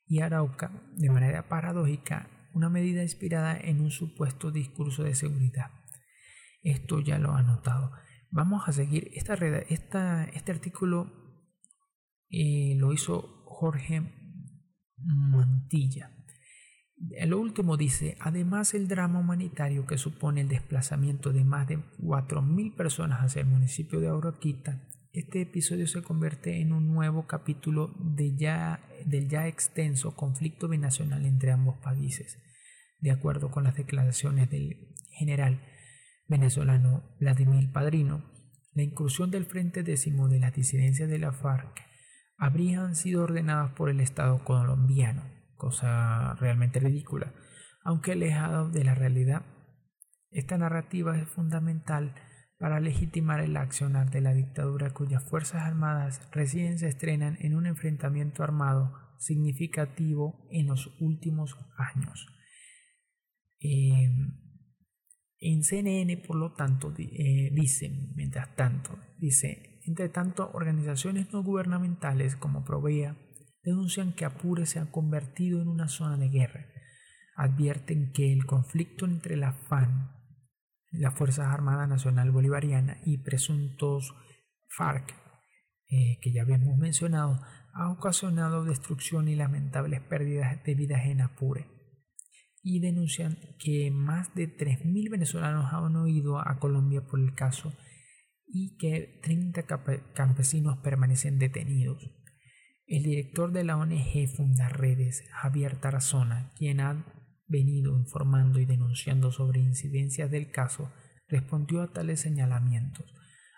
[0.07, 5.71] y Arauca, de manera paradójica, una medida inspirada en un supuesto discurso de seguridad.
[6.63, 7.93] Esto ya lo ha notado.
[8.31, 9.11] Vamos a seguir.
[9.15, 11.13] Esta, esta este artículo
[12.31, 14.13] eh, lo hizo Jorge
[14.97, 16.18] Mantilla.
[17.11, 22.75] El último dice, además el drama humanitario que supone el desplazamiento de más de 4.000
[22.75, 28.37] personas hacia el municipio de Auroquita, este episodio se convierte en un nuevo capítulo de
[28.37, 32.39] ya, del ya extenso conflicto binacional entre ambos países.
[33.01, 35.61] De acuerdo con las declaraciones del general
[36.27, 38.25] venezolano Vladimir Padrino,
[38.75, 41.81] la incursión del Frente Décimo de las disidencias de la FARC
[42.37, 47.35] habrían sido ordenadas por el Estado colombiano cosa realmente ridícula,
[47.85, 49.43] aunque alejado de la realidad.
[50.31, 52.15] Esta narrativa es fundamental
[52.59, 57.67] para legitimar el accionar de la dictadura cuyas Fuerzas Armadas recién se estrenan en un
[57.67, 62.27] enfrentamiento armado significativo en los últimos años.
[63.61, 64.35] Em,
[65.41, 72.37] en CNN, por lo tanto, eh, dicen, mientras tanto, dice, entre tanto, organizaciones no gubernamentales
[72.37, 73.17] como Provea,
[73.63, 76.67] denuncian que Apure se ha convertido en una zona de guerra.
[77.37, 80.13] Advierten que el conflicto entre la FAN,
[80.91, 84.15] la Fuerza Armada Nacional Bolivariana, y presuntos
[84.69, 85.15] FARC,
[85.91, 87.41] eh, que ya habíamos mencionado,
[87.73, 91.67] ha ocasionado destrucción y lamentables pérdidas de vidas en Apure.
[92.63, 97.73] Y denuncian que más de 3.000 venezolanos han huido a Colombia por el caso
[98.47, 99.65] y que 30
[100.15, 102.18] campesinos permanecen detenidos.
[102.89, 107.05] El director de la ONG Fundaredes, Javier Tarazona, quien ha
[107.47, 110.91] venido informando y denunciando sobre incidencias del caso,
[111.29, 113.05] respondió a tales señalamientos.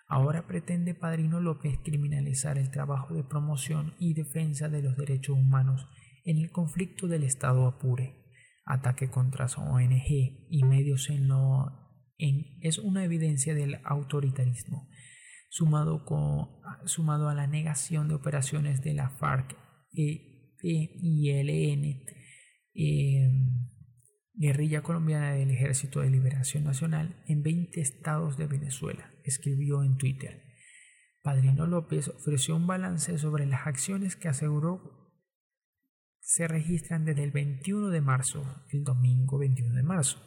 [0.09, 5.87] Ahora pretende Padrino López criminalizar el trabajo de promoción y defensa de los derechos humanos
[6.25, 8.17] en el conflicto del Estado Apure.
[8.65, 11.71] Ataque contra su ONG y medios en lo
[12.19, 14.89] en, es una evidencia del autoritarismo
[15.51, 16.49] sumado, con,
[16.87, 19.57] sumado a la negación de operaciones de la FARC
[19.93, 22.07] e, e y ELN,
[22.73, 23.69] em,
[24.33, 30.45] guerrilla colombiana del Ejército de Liberación Nacional, en 20 estados de Venezuela, escribió en Twitter.
[31.23, 34.99] Padrino López ofreció un balance sobre las acciones que aseguró
[36.21, 40.19] se registran desde el 21 de marzo, el domingo 21 de marzo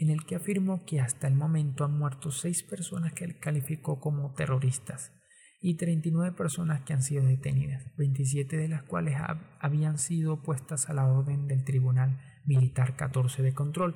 [0.00, 4.00] en el que afirmó que hasta el momento han muerto seis personas que él calificó
[4.00, 5.12] como terroristas
[5.60, 9.16] y 39 personas que han sido detenidas, 27 de las cuales
[9.60, 13.94] habían sido puestas a la orden del Tribunal Militar 14 de control,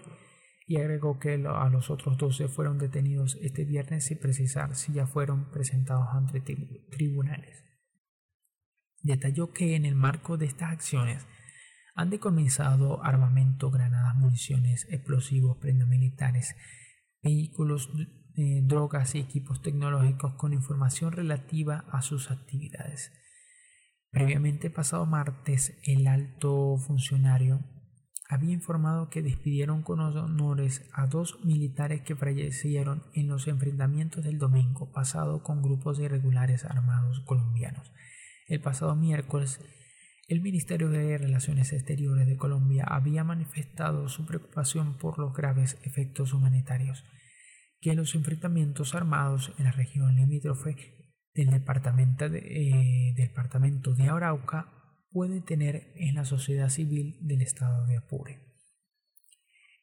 [0.67, 5.07] y agregó que a los otros 12 fueron detenidos este viernes sin precisar si ya
[5.07, 6.43] fueron presentados ante
[6.91, 7.65] tribunales.
[9.03, 11.27] Detalló que en el marco de estas acciones
[11.95, 16.57] han decomisado armamento, granadas, municiones, explosivos, prendas militares,
[17.23, 17.91] vehículos,
[18.37, 23.13] eh, drogas y equipos tecnológicos con información relativa a sus actividades.
[24.11, 27.61] Previamente, pasado martes, el alto funcionario
[28.29, 34.39] había informado que despidieron con honores a dos militares que fallecieron en los enfrentamientos del
[34.39, 37.93] domingo pasado con grupos irregulares armados colombianos.
[38.49, 39.61] El pasado miércoles,
[40.29, 46.33] el Ministerio de Relaciones Exteriores de Colombia había manifestado su preocupación por los graves efectos
[46.33, 47.05] humanitarios
[47.81, 50.77] que los enfrentamientos armados en la región limítrofe
[51.35, 54.73] del departamento de, eh, departamento de Arauca
[55.11, 58.41] puede tener en la sociedad civil del estado de Apure.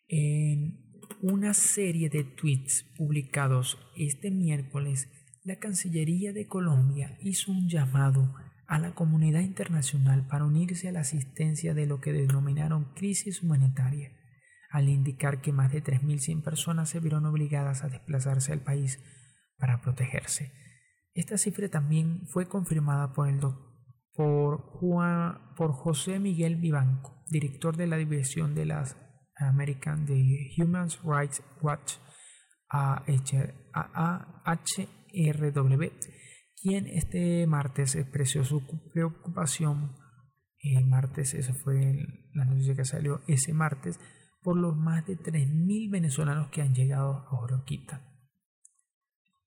[0.07, 0.91] En
[1.21, 5.07] una serie de tweets publicados este miércoles,
[5.43, 8.33] la Cancillería de Colombia hizo un llamado
[8.71, 14.13] a la comunidad internacional para unirse a la asistencia de lo que denominaron crisis humanitaria,
[14.69, 19.03] al indicar que más de 3.100 personas se vieron obligadas a desplazarse al país
[19.57, 20.53] para protegerse.
[21.13, 23.41] Esta cifra también fue confirmada por el
[24.13, 24.79] por,
[25.57, 28.95] por José Miguel Vivanco, director de la División de las
[29.35, 31.95] American de Human Rights Watch
[32.69, 33.11] AHRW,
[36.61, 38.61] quien este martes expresó su
[38.93, 39.95] preocupación,
[40.59, 41.95] el martes, esa fue
[42.33, 43.99] la noticia que salió ese martes,
[44.43, 48.07] por los más de 3.000 venezolanos que han llegado a Oroquita.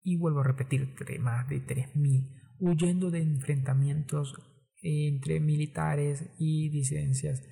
[0.02, 4.34] Y vuelvo a repetir, más de 3.000, huyendo de enfrentamientos
[4.82, 7.42] entre militares y disidencias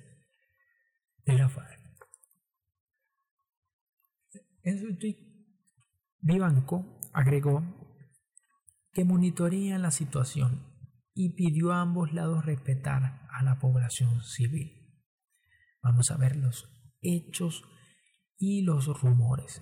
[1.25, 1.79] de la FARC.
[4.61, 5.17] En su tweet,
[6.19, 7.82] Vivanco agregó
[8.93, 10.73] que monitorean la situación
[11.13, 15.01] y pidió a ambos lados respetar a la población civil.
[15.81, 16.69] Vamos a ver los
[17.01, 17.63] hechos
[18.37, 19.61] y los rumores.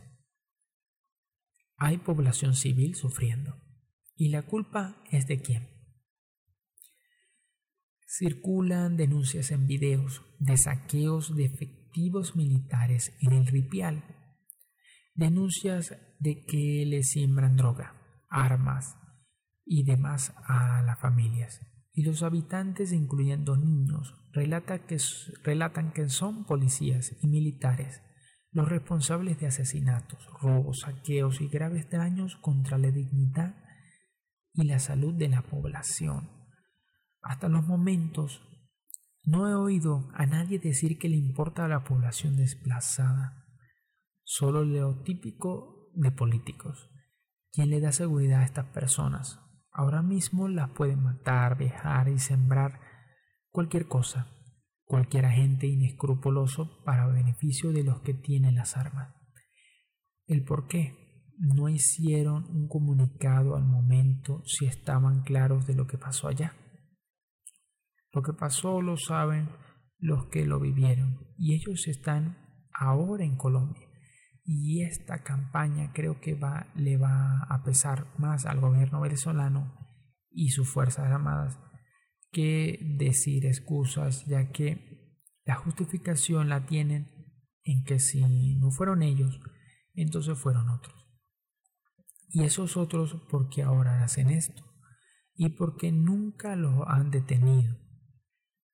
[1.78, 3.56] Hay población civil sufriendo.
[4.16, 5.68] ¿Y la culpa es de quién?
[8.06, 14.04] Circulan denuncias en videos de saqueos de efectivos militares en el Ripial.
[15.16, 17.96] Denuncias de que le siembran droga,
[18.30, 19.01] armas
[19.72, 21.62] y demás a las familias.
[21.94, 24.98] Y los habitantes, incluyendo niños, relatan que,
[25.46, 28.02] relatan que son policías y militares
[28.52, 33.56] los responsables de asesinatos, robos, saqueos y graves daños contra la dignidad
[34.54, 36.30] y la salud de la población.
[37.22, 38.46] Hasta los momentos
[39.24, 43.46] no he oído a nadie decir que le importa a la población desplazada.
[44.26, 46.90] Solo lo típico de políticos.
[47.54, 49.41] ¿Quién le da seguridad a estas personas?
[49.72, 52.80] Ahora mismo las pueden matar, dejar y sembrar
[53.52, 54.28] cualquier cosa,
[54.86, 59.16] cualquier agente inescrupuloso para beneficio de los que tienen las armas.
[60.28, 60.98] ¿El por qué?
[61.38, 66.56] No hicieron un comunicado al momento si estaban claros de lo que pasó allá.
[68.12, 69.50] Lo que pasó lo saben
[69.98, 72.38] los que lo vivieron y ellos están
[72.74, 73.91] ahora en Colombia.
[74.44, 79.74] Y esta campaña creo que va, le va a pesar más al gobierno venezolano
[80.30, 81.60] y sus Fuerzas Armadas
[82.32, 87.08] que decir excusas, ya que la justificación la tienen
[87.64, 88.22] en que si
[88.58, 89.40] no fueron ellos,
[89.94, 90.96] entonces fueron otros.
[92.30, 94.64] Y esos otros porque ahora hacen esto
[95.36, 97.82] y porque nunca lo han detenido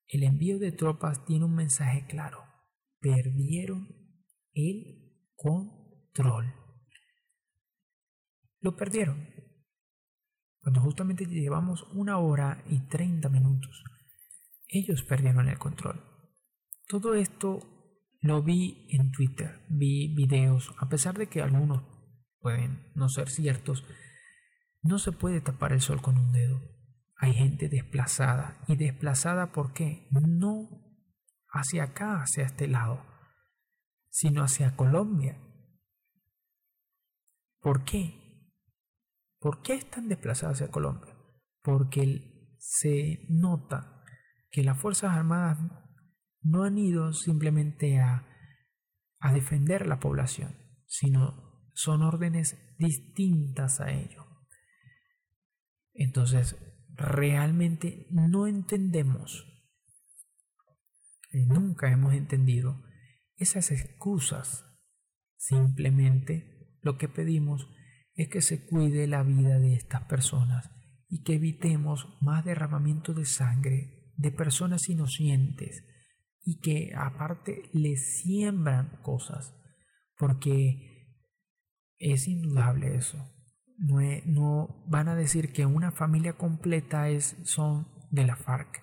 [0.08, 2.38] el envío de tropas tiene un mensaje claro.
[3.00, 3.88] Perdieron
[4.54, 5.07] el
[5.38, 6.52] control.
[8.60, 9.28] Lo perdieron.
[10.60, 13.84] Cuando justamente llevamos una hora y treinta minutos,
[14.66, 16.04] ellos perdieron el control.
[16.88, 17.60] Todo esto
[18.20, 21.84] lo vi en Twitter, vi videos, a pesar de que algunos
[22.40, 23.84] pueden no ser ciertos,
[24.82, 26.60] no se puede tapar el sol con un dedo.
[27.16, 28.62] Hay gente desplazada.
[28.66, 30.08] ¿Y desplazada por qué?
[30.10, 30.68] No
[31.50, 33.07] hacia acá, hacia este lado,
[34.10, 35.40] sino hacia Colombia.
[37.60, 38.14] ¿Por qué?
[39.38, 41.14] ¿Por qué están desplazados hacia Colombia?
[41.62, 44.04] Porque se nota
[44.50, 45.58] que las Fuerzas Armadas
[46.42, 48.26] no han ido simplemente a,
[49.20, 50.56] a defender la población,
[50.86, 54.26] sino son órdenes distintas a ello.
[55.92, 56.56] Entonces,
[56.94, 59.44] realmente no entendemos,
[61.30, 62.82] y nunca hemos entendido
[63.38, 64.64] esas excusas.
[65.36, 67.68] Simplemente lo que pedimos
[68.14, 70.70] es que se cuide la vida de estas personas
[71.08, 75.84] y que evitemos más derramamiento de sangre de personas inocentes
[76.42, 79.54] y que aparte les siembran cosas,
[80.16, 81.14] porque
[81.98, 83.18] es indudable eso.
[83.76, 88.82] No, no van a decir que una familia completa es, son de la FARC.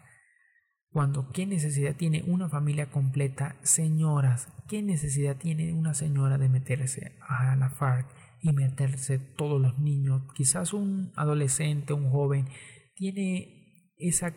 [0.96, 7.18] Cuando qué necesidad tiene una familia completa, señoras, qué necesidad tiene una señora de meterse
[7.20, 8.08] a la FARC
[8.40, 10.22] y meterse todos los niños.
[10.36, 12.48] Quizás un adolescente, un joven,
[12.96, 14.34] tiene esa,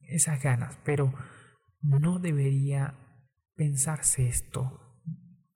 [0.00, 1.12] esas ganas, pero
[1.82, 2.94] no debería
[3.54, 4.80] pensarse esto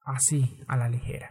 [0.05, 1.31] así a la ligera.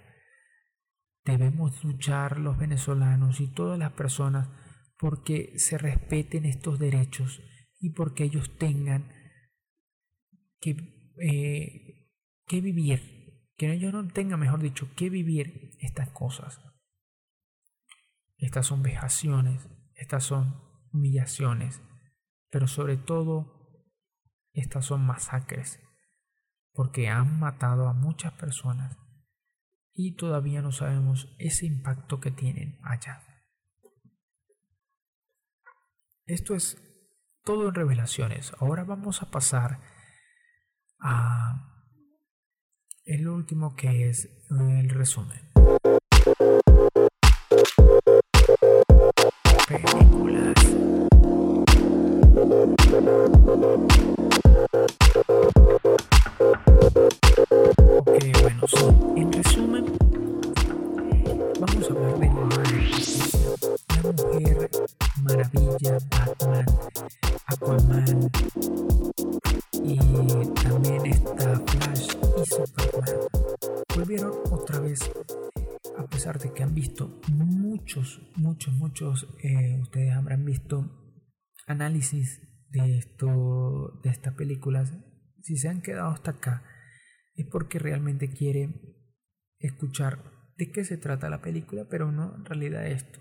[1.26, 4.50] Debemos luchar los venezolanos y todas las personas
[4.98, 7.40] porque se respeten estos derechos
[7.82, 9.12] y porque ellos tengan
[10.62, 10.78] que,
[11.20, 12.10] eh,
[12.48, 13.22] que vivir
[13.62, 16.60] que ellos no tengan, mejor dicho, que vivir estas cosas.
[18.38, 20.60] Estas son vejaciones, estas son
[20.92, 21.80] humillaciones,
[22.50, 23.86] pero sobre todo
[24.54, 25.80] estas son masacres,
[26.74, 28.98] porque han matado a muchas personas
[29.94, 33.22] y todavía no sabemos ese impacto que tienen allá.
[36.26, 36.82] Esto es
[37.44, 38.54] todo en revelaciones.
[38.60, 39.80] Ahora vamos a pasar
[41.00, 41.68] a
[43.06, 45.52] el último que es el resumen.
[78.68, 81.18] Muchos, muchos, eh, ustedes habrán visto
[81.66, 84.94] análisis de esto, de estas películas.
[85.42, 86.64] Si se han quedado hasta acá,
[87.36, 88.80] es porque realmente quieren
[89.58, 90.20] escuchar
[90.58, 93.20] de qué se trata la película, pero no en realidad esto.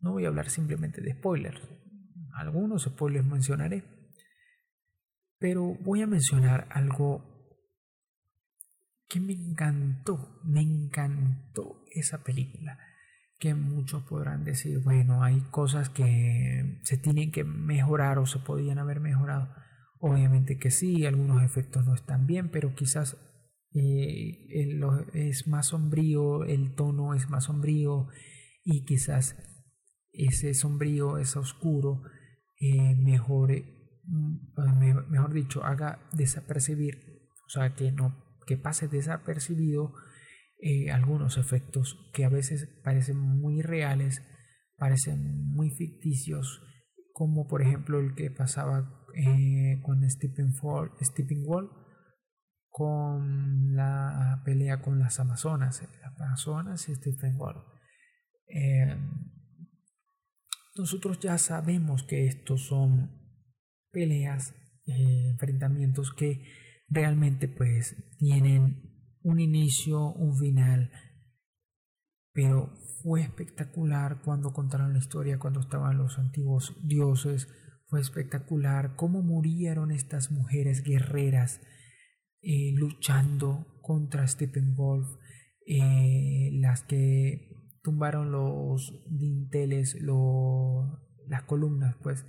[0.00, 1.60] No voy a hablar simplemente de spoilers.
[2.34, 3.84] Algunos spoilers mencionaré.
[5.38, 7.24] Pero voy a mencionar algo
[9.08, 12.78] que me encantó, me encantó esa película.
[13.40, 18.78] Que muchos podrán decir, bueno, hay cosas que se tienen que mejorar o se podían
[18.78, 19.48] haber mejorado.
[19.98, 23.16] Obviamente que sí, algunos efectos no están bien, pero quizás
[23.72, 24.46] eh,
[25.14, 28.08] es más sombrío, el tono es más sombrío
[28.64, 29.36] y quizás
[30.12, 32.02] ese sombrío, ese oscuro,
[32.60, 33.64] eh, mejore,
[34.04, 39.92] mm, mejor dicho, haga desapercibir, o sea, que no que pase desapercibido
[40.62, 44.22] eh, algunos efectos que a veces parecen muy reales,
[44.76, 46.62] parecen muy ficticios,
[47.12, 51.70] como por ejemplo el que pasaba eh, con Stephen, Fall, Stephen Wall
[52.68, 57.64] con la pelea con las Amazonas, las Amazonas y Stephen Wall.
[60.76, 63.10] Nosotros ya sabemos que estos son
[63.90, 64.54] peleas,
[64.86, 66.42] eh, enfrentamientos que
[66.88, 68.89] realmente pues tienen
[69.22, 70.90] un inicio, un final,
[72.32, 72.72] pero
[73.02, 77.48] fue espectacular cuando contaron la historia, cuando estaban los antiguos dioses,
[77.88, 81.60] fue espectacular cómo murieron estas mujeres guerreras
[82.42, 85.08] eh, luchando contra Steppenwolf,
[85.66, 87.50] eh, las que
[87.82, 89.96] tumbaron los dinteles,
[91.26, 92.24] las columnas, pues,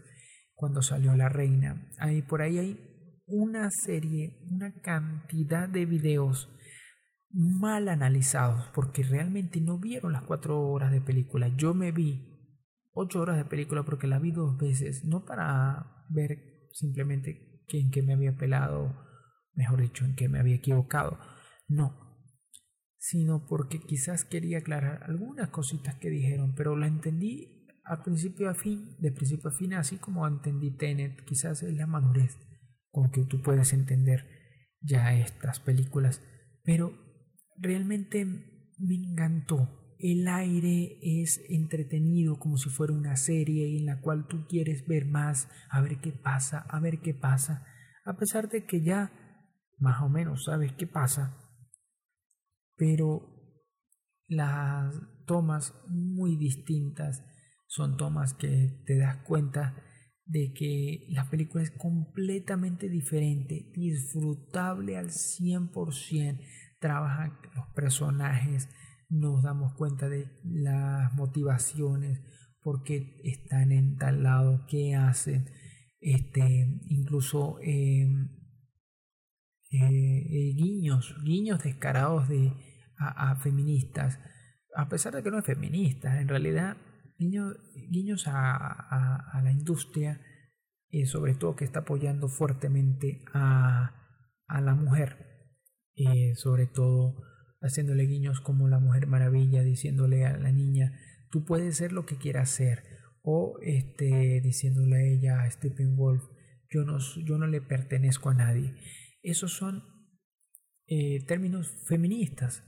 [0.56, 1.90] cuando salió la reina.
[2.00, 2.80] Ahí, por ahí hay
[3.28, 6.50] una serie, una cantidad de videos
[7.34, 11.48] mal analizados, porque realmente no vieron las cuatro horas de película.
[11.56, 12.32] Yo me vi
[12.94, 18.02] ocho horas de película porque la vi dos veces, no para ver simplemente en qué
[18.02, 18.96] me había pelado,
[19.54, 21.18] mejor dicho, en qué me había equivocado.
[21.68, 21.96] No,
[22.98, 28.54] sino porque quizás quería aclarar algunas cositas que dijeron, pero la entendí a principio a
[28.54, 32.38] fin, de principio a fin, así como entendí Tenet, quizás es la madurez
[32.92, 34.28] con que tú puedes entender
[34.82, 36.22] ya estas películas,
[36.64, 36.94] pero
[37.62, 39.96] realmente me encantó.
[40.00, 45.06] El aire es entretenido como si fuera una serie en la cual tú quieres ver
[45.06, 47.66] más, a ver qué pasa, a ver qué pasa,
[48.04, 49.12] a pesar de que ya
[49.78, 51.38] más o menos sabes qué pasa,
[52.76, 53.22] pero
[54.28, 54.96] las
[55.28, 57.24] tomas muy distintas
[57.68, 59.76] son tomas que te das cuenta
[60.26, 66.40] de que la película es completamente diferente, disfrutable al 100%,
[66.82, 68.68] trabajan los personajes,
[69.08, 72.20] nos damos cuenta de las motivaciones,
[72.62, 75.50] por qué están en tal lado, qué hacen,
[76.02, 78.30] este, incluso em,
[79.72, 82.52] eh, guiños, guiños descarados de,
[82.98, 84.20] a, feministas,
[84.76, 86.78] a pesar de que no es feminista, en realidad
[87.18, 87.58] guiños,
[87.90, 90.22] guiños a, a, la industria,
[90.90, 93.92] eh, sobre todo que está apoyando fuertemente a,
[94.48, 95.31] a la mujer,
[96.06, 97.16] eh, sobre todo
[97.62, 101.00] haciéndole guiños como la Mujer Maravilla, diciéndole a la niña,
[101.30, 102.84] tú puedes ser lo que quieras ser,
[103.24, 106.24] o este, diciéndole a ella, a Stephen Wolf,
[106.70, 108.74] yo no, yo no le pertenezco a nadie.
[109.22, 109.84] Esos son
[110.88, 112.64] eh, términos feministas,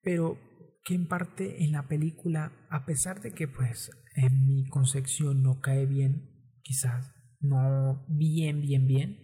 [0.00, 0.38] pero
[0.84, 5.60] que en parte en la película, a pesar de que pues en mi concepción no
[5.60, 6.30] cae bien,
[6.62, 9.20] quizás no bien, bien, bien,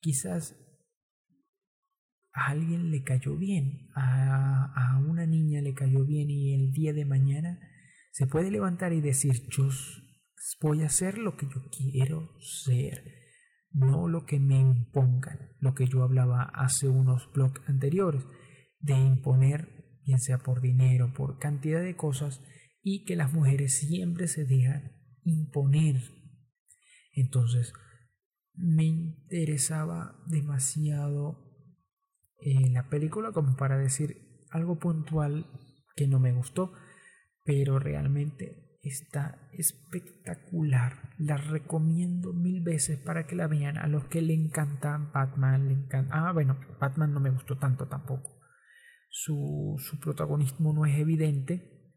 [0.00, 0.56] quizás
[2.32, 6.92] a alguien le cayó bien, a, a, una niña le cayó bien y el día
[6.92, 7.58] de mañana
[8.12, 9.68] se puede levantar y decir yo
[10.60, 13.02] voy a hacer lo que yo quiero ser,
[13.72, 18.24] no lo que me impongan, lo que yo hablaba hace unos blogs anteriores,
[18.80, 22.40] de imponer, bien sea por dinero, por cantidad de cosas,
[22.82, 24.92] y que las mujeres siempre se dejan
[25.24, 25.96] imponer.
[27.12, 27.72] Entonces,
[28.54, 31.49] me interesaba demasiado
[32.42, 35.46] en la película como para decir algo puntual
[35.96, 36.72] que no me gustó,
[37.44, 41.14] pero realmente está espectacular.
[41.18, 43.76] La recomiendo mil veces para que la vean.
[43.76, 46.28] A los que le encanta Batman, le encanta.
[46.28, 48.40] Ah, bueno, Batman no me gustó tanto tampoco.
[49.10, 51.94] Su, su protagonismo no es evidente.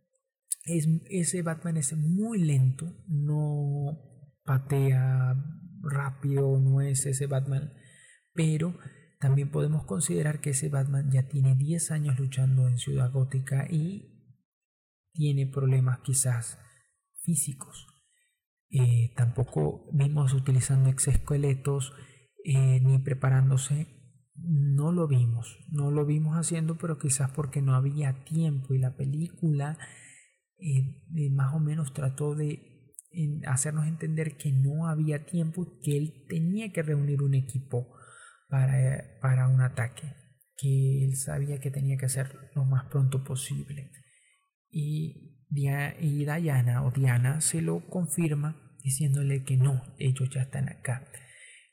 [0.65, 3.99] Es, ese Batman es muy lento, no
[4.45, 5.35] patea
[5.81, 7.73] rápido, no es ese Batman,
[8.33, 8.77] pero
[9.23, 14.35] también podemos considerar que ese Batman ya tiene 10 años luchando en Ciudad Gótica y
[15.13, 16.59] tiene problemas quizás
[17.21, 17.87] físicos.
[18.69, 21.93] Eh, tampoco vimos utilizando exoesqueletos
[22.43, 23.87] eh, ni preparándose.
[24.35, 28.97] No lo vimos, no lo vimos haciendo, pero quizás porque no había tiempo y la
[28.97, 29.77] película
[30.57, 30.99] eh,
[31.31, 32.91] más o menos trató de
[33.47, 37.87] hacernos entender que no había tiempo, que él tenía que reunir un equipo
[38.53, 40.13] para, para un ataque
[40.57, 43.89] que él sabía que tenía que hacer lo más pronto posible.
[44.69, 51.03] Y, y Diana o Diana se lo confirma diciéndole que no, ellos ya están acá.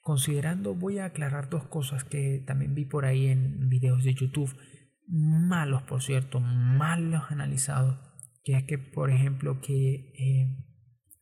[0.00, 4.56] Considerando, voy a aclarar dos cosas que también vi por ahí en videos de YouTube,
[5.06, 7.98] malos por cierto, malos analizados,
[8.42, 10.56] que es que por ejemplo que eh,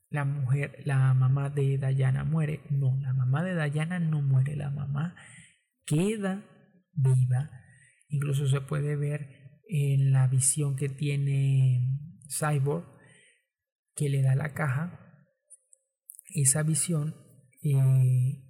[0.08, 4.70] la mujer, la mamá de Diana muere, no, la mamá de Diana no muere, la
[4.70, 5.16] mamá
[5.88, 6.44] queda
[6.92, 7.50] viva.
[8.08, 11.98] Incluso se puede ver en la visión que tiene
[12.28, 12.86] Cyborg,
[13.94, 15.24] que le da la caja.
[16.34, 17.14] Esa visión,
[17.62, 18.44] eh,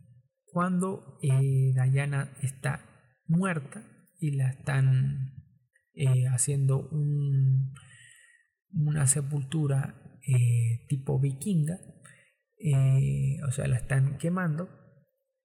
[0.46, 2.84] cuando eh, Diana está
[3.26, 3.84] muerta
[4.18, 5.32] y la están
[5.94, 7.74] eh, haciendo un,
[8.72, 10.04] una sepultura
[10.88, 11.78] tipo vikinga,
[13.48, 14.68] o sea, la están quemando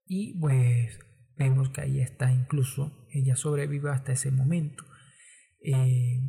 [0.06, 1.00] y pues
[1.38, 4.86] Vemos que ahí está incluso, ella sobrevive hasta ese momento.
[5.62, 6.20] Eh,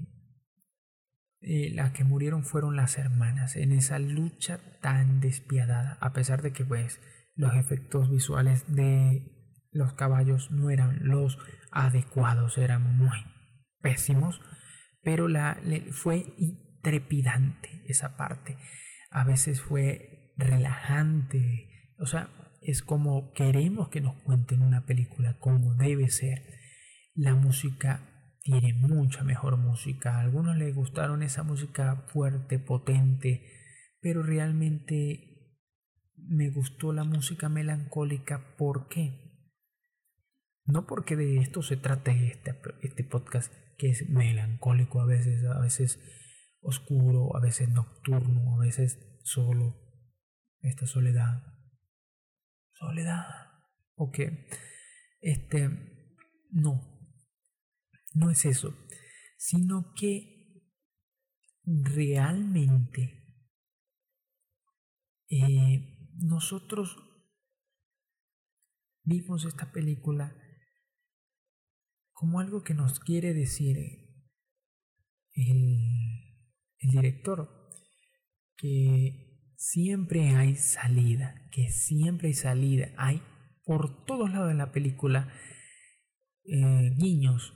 [1.41, 6.53] eh, las que murieron fueron las hermanas en esa lucha tan despiadada, a pesar de
[6.53, 7.01] que pues
[7.35, 9.31] los efectos visuales de
[9.71, 11.39] los caballos no eran los
[11.71, 13.19] adecuados, eran muy
[13.83, 14.41] pésimos,
[15.03, 15.61] pero la,
[15.91, 16.25] fue
[16.83, 18.57] trepidante esa parte.
[19.11, 22.31] A veces fue relajante, o sea,
[22.65, 26.43] es como queremos que nos cuenten una película como debe ser.
[27.15, 28.01] La música
[28.43, 30.17] tiene mucha mejor música.
[30.17, 33.47] A algunos les gustaron esa música fuerte, potente,
[34.01, 35.59] pero realmente
[36.17, 38.57] me gustó la música melancólica.
[38.57, 39.21] ¿Por qué?
[40.65, 45.61] No porque de esto se trate este, este podcast, que es melancólico a veces, a
[45.61, 46.01] veces
[46.61, 49.77] oscuro, a veces nocturno, a veces solo,
[50.63, 51.54] esta soledad
[52.79, 53.25] soledad.
[53.97, 54.19] Ok.
[55.21, 55.69] Este,
[56.51, 56.81] no,
[58.15, 58.77] no es eso,
[59.39, 60.63] sino que
[61.65, 63.25] realmente
[65.31, 66.97] eh, nosotros
[69.03, 70.37] vimos esta película
[72.13, 74.05] como algo que nos quiere decir el,
[76.79, 77.71] el director,
[78.57, 79.24] que
[79.65, 82.89] siempre hay salida, que siempre hay salida.
[82.97, 83.23] Hay
[83.65, 85.33] por todos lados de la película
[86.45, 87.55] eh, guiños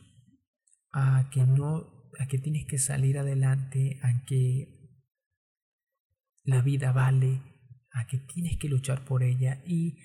[0.90, 5.04] a que no, a que tienes que salir adelante, a que
[6.44, 7.42] la vida vale,
[7.92, 9.98] a que tienes que luchar por ella y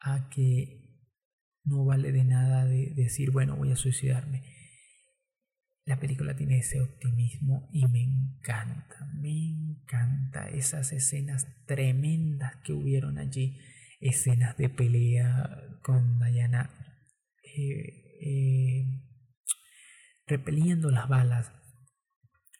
[0.00, 0.80] a que
[1.64, 4.42] no vale de nada de decir, bueno, voy a suicidarme.
[5.86, 13.18] La película tiene ese optimismo y me encanta, me encanta esas escenas tremendas que hubieron
[13.18, 13.60] allí,
[14.00, 16.70] escenas de pelea con Diana
[17.56, 18.86] eh, eh,
[20.26, 21.52] repeliendo las balas,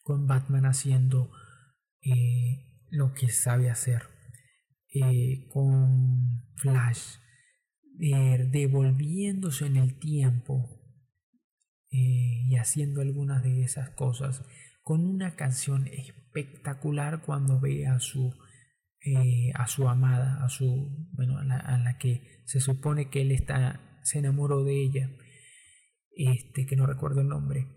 [0.02, 1.32] con Batman haciendo
[2.02, 4.02] eh, lo que sabe hacer,
[5.48, 7.16] con Flash
[7.96, 10.83] devolviéndose en el tiempo
[11.96, 14.42] y haciendo algunas de esas cosas
[14.82, 18.34] con una canción espectacular cuando ve a su
[19.00, 24.00] eh, a su amada a su bueno a la, que se supone que él está
[24.02, 25.10] se enamoró de ella
[26.16, 27.68] este que no recuerdo el nombre.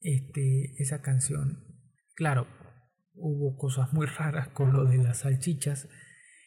[0.00, 1.64] Este esa canción
[2.16, 2.48] claro
[3.14, 5.88] hubo cosas muy raras con lo de las salchichas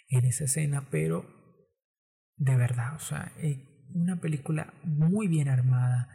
[0.09, 1.25] en esa escena pero
[2.35, 3.31] de verdad o sea
[3.93, 6.09] una película muy bien armada,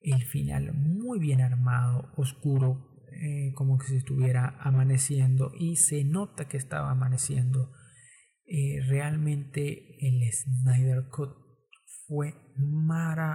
[0.00, 6.48] el final muy bien armado, oscuro, eh, como que se estuviera amaneciendo y se nota
[6.48, 7.72] que estaba amaneciendo.
[8.46, 11.30] Eh, realmente el Snyder Cut
[12.06, 13.30] fue maravilloso,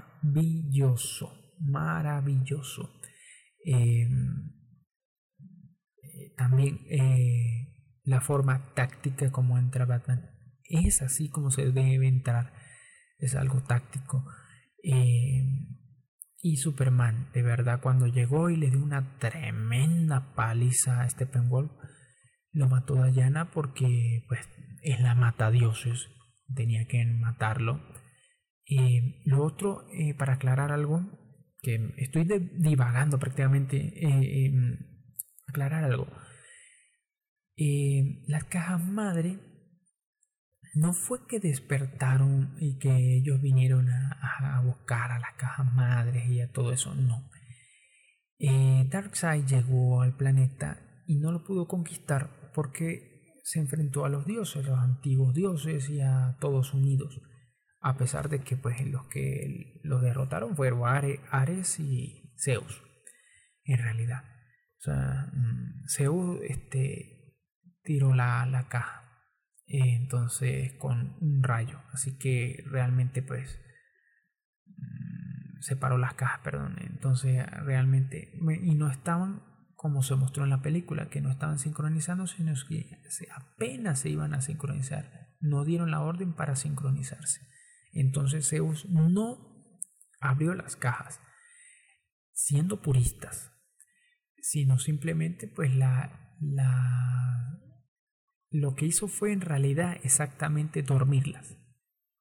[1.59, 2.99] maravilloso.
[3.63, 4.51] Em,
[6.03, 6.79] eh, también
[8.03, 10.29] la forma táctica como entra Batman
[10.69, 12.53] es así como se debe entrar
[13.19, 14.25] es algo táctico.
[14.83, 15.43] Eh,
[16.41, 21.71] y Superman, de verdad, cuando llegó y le dio una tremenda paliza a Steppenwolf,
[22.51, 24.47] lo mató Diana porque pues
[24.81, 26.07] es la mata dioses,
[26.53, 27.81] tenía que matarlo.
[28.71, 31.01] y lo otro, eh, para aclarar algo,
[31.61, 32.25] que estoy
[32.59, 34.77] divagando prácticamente, eh, em,
[35.47, 36.07] aclarar algo.
[38.27, 39.37] las cajas madre
[40.73, 46.41] no fue que despertaron y que ellos vinieron a, buscar a las cajas madres y
[46.41, 47.29] a todo eso, no.
[48.37, 54.25] Eh, Darkseid llegó al planeta y no lo pudo conquistar porque se enfrentó a los
[54.25, 57.19] dioses, los antiguos dioses y a todos unidos.
[57.81, 62.83] A pesar de que pues los que los derrotaron fueron Ares y Zeus,
[63.63, 64.23] en realidad.
[64.79, 67.35] O sea, mm, Zeus este,
[67.83, 68.98] tiró la, la caja
[69.69, 71.79] entonces con un rayo.
[71.93, 73.59] Así que realmente pues
[74.65, 76.77] mm, separó las cajas perdón.
[76.81, 79.43] Entonces realmente y no estaban
[79.75, 83.01] como se mostró en la película que no estaban sincronizando sino que
[83.33, 85.29] apenas se iban a sincronizar.
[85.39, 87.47] No dieron la orden para sincronizarse.
[87.93, 89.37] Entonces Zeus no
[90.19, 91.21] abrió las cajas
[92.33, 93.51] siendo puristas
[94.41, 97.58] sino simplemente pues la, la
[98.51, 101.57] lo que hizo fue en realidad exactamente dormirlas.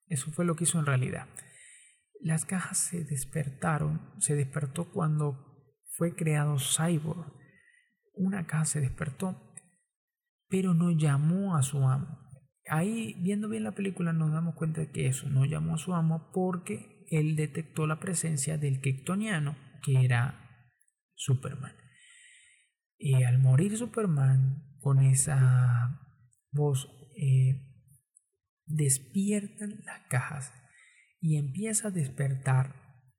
[0.06, 1.28] Eso fue lo que hizo en realidad.
[2.20, 7.32] Las cajas se despertaron, se despertó cuando fue creado Cyborg.
[8.14, 9.54] Una caja se despertó,
[10.48, 12.18] pero no llamó a su amo.
[12.66, 15.94] Ahí, viendo bien la película, nos damos cuenta de que eso no llamó a su
[15.94, 20.70] amo porque él detectó la presencia del Kryptoniano, que era
[21.14, 21.74] Superman.
[22.98, 26.07] Y al morir Superman, con esa
[26.50, 27.68] vos eh,
[28.66, 30.52] despiertan las cajas
[31.20, 32.74] y empieza a despertar.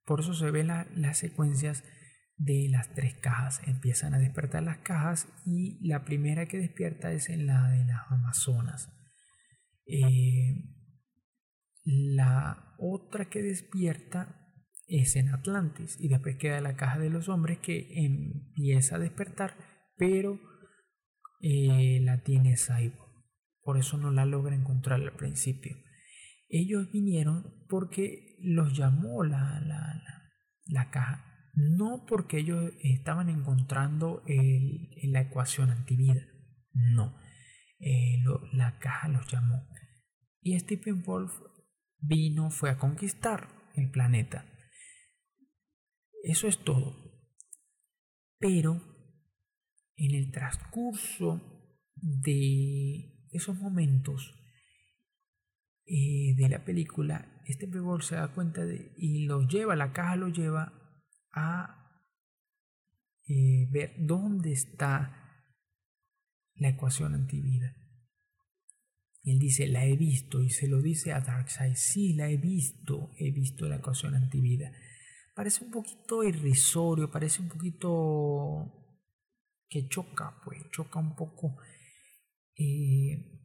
[0.05, 1.83] Por eso se ven las secuencias
[2.37, 3.61] de las tres cajas.
[3.67, 8.01] Empiezan a despertar las cajas y la primera que despierta es en la de las
[8.09, 8.89] Amazonas.
[9.85, 10.63] Eh,
[11.83, 14.39] la otra que despierta
[14.87, 19.55] es en Atlantis y después queda la caja de los hombres que empieza a despertar,
[19.97, 20.39] pero
[21.41, 22.98] eh, la tiene Cyborg.
[23.69, 25.77] Por eso no la logra encontrar al principio.
[26.47, 30.01] Ellos vinieron porque los llamó la, la,
[30.65, 31.51] la, caja.
[31.53, 36.19] No porque ellos estaban encontrando el, la ecuación antivida.
[36.73, 37.15] No.
[37.79, 38.23] Eh,
[38.53, 39.67] la caja los llamó.
[40.41, 41.31] Y Stephen Wolf
[41.99, 44.45] vino, fue a conquistar el planeta.
[46.23, 46.95] Eso es todo.
[48.39, 48.81] Pero
[49.95, 51.39] en el transcurso
[52.01, 54.35] de esos momentos
[55.85, 60.15] eh, de la película, este bebé se da cuenta de, y lo lleva, la caja
[60.15, 60.73] lo lleva
[61.31, 62.03] a
[63.27, 65.45] eh, ver dónde está
[66.55, 67.75] la ecuación antivida.
[69.23, 73.11] Él dice, la he visto, y se lo dice a Darkseid, sí, la he visto,
[73.17, 74.71] he visto la ecuación antivida.
[75.35, 78.79] Parece un poquito irrisorio, parece un poquito
[79.67, 81.57] que choca, pues choca un poco
[82.59, 83.39] eh,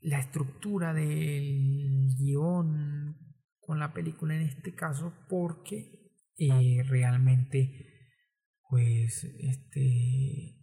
[0.00, 3.16] la estructura del guion
[3.58, 8.14] con la película en este caso porque eh, realmente
[8.68, 10.54] pues este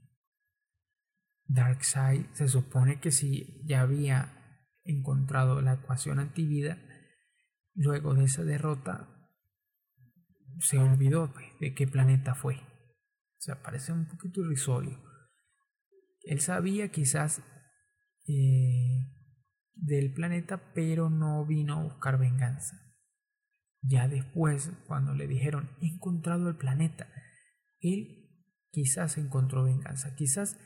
[1.47, 6.81] Darkseid se supone que si ya había encontrado la ecuación antivida
[7.73, 9.15] luego de esa derrota
[10.60, 12.56] se olvidó pues, de qué planeta fue.
[12.56, 15.03] O sea parece un poquito irrisorio.
[16.23, 17.43] Él sabía quizás
[18.27, 19.11] eh,
[19.73, 22.81] del planeta, pero no vino a buscar venganza.
[23.81, 27.07] Ya después, cuando le dijeron, he encontrado el planeta,
[27.80, 28.26] él
[28.72, 30.15] quizás encontró venganza.
[30.15, 30.57] Quizás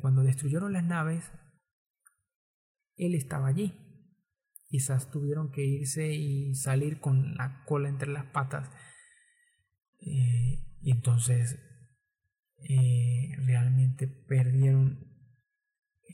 [0.00, 1.30] cuando destruyeron las naves,
[2.96, 3.74] él estaba allí.
[4.68, 8.68] Quizás tuvieron que irse y salir con la cola entre las patas.
[10.00, 11.58] Eh, y entonces
[12.68, 15.07] eh, realmente perdieron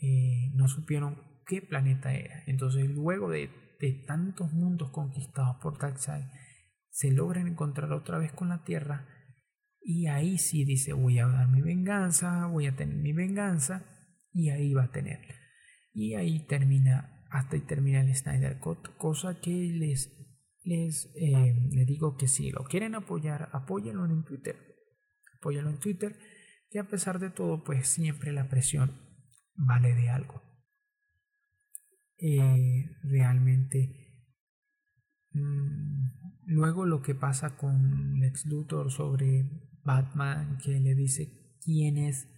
[0.04, 1.16] eh, no supieron
[1.46, 2.42] qué planeta era.
[2.46, 3.50] Entonces, luego de,
[4.06, 6.24] tantos mundos conquistados por Darkseid,
[6.90, 9.08] se logran encontrar otra vez con la Tierra.
[9.80, 13.84] Y ahí sí dice, voy a dar mi venganza, voy a tener mi venganza.
[14.32, 15.20] Y ahí va a tener.
[15.92, 18.96] Y ahí termina, hasta ahí termina el Snyder Cut.
[18.96, 20.14] Cosa que les,
[20.64, 24.56] les, eh, les digo que si lo quieren apoyar, apóyenlo en Twitter.
[25.38, 26.16] Apóyenlo en Twitter.
[26.70, 29.03] Que a pesar de todo, pues siempre la presión
[29.54, 30.42] vale de algo.
[32.16, 34.28] Eh, realmente
[35.32, 39.50] mm, luego lo que pasa con Lex Luthor sobre
[39.82, 42.28] Batman que le dice quién es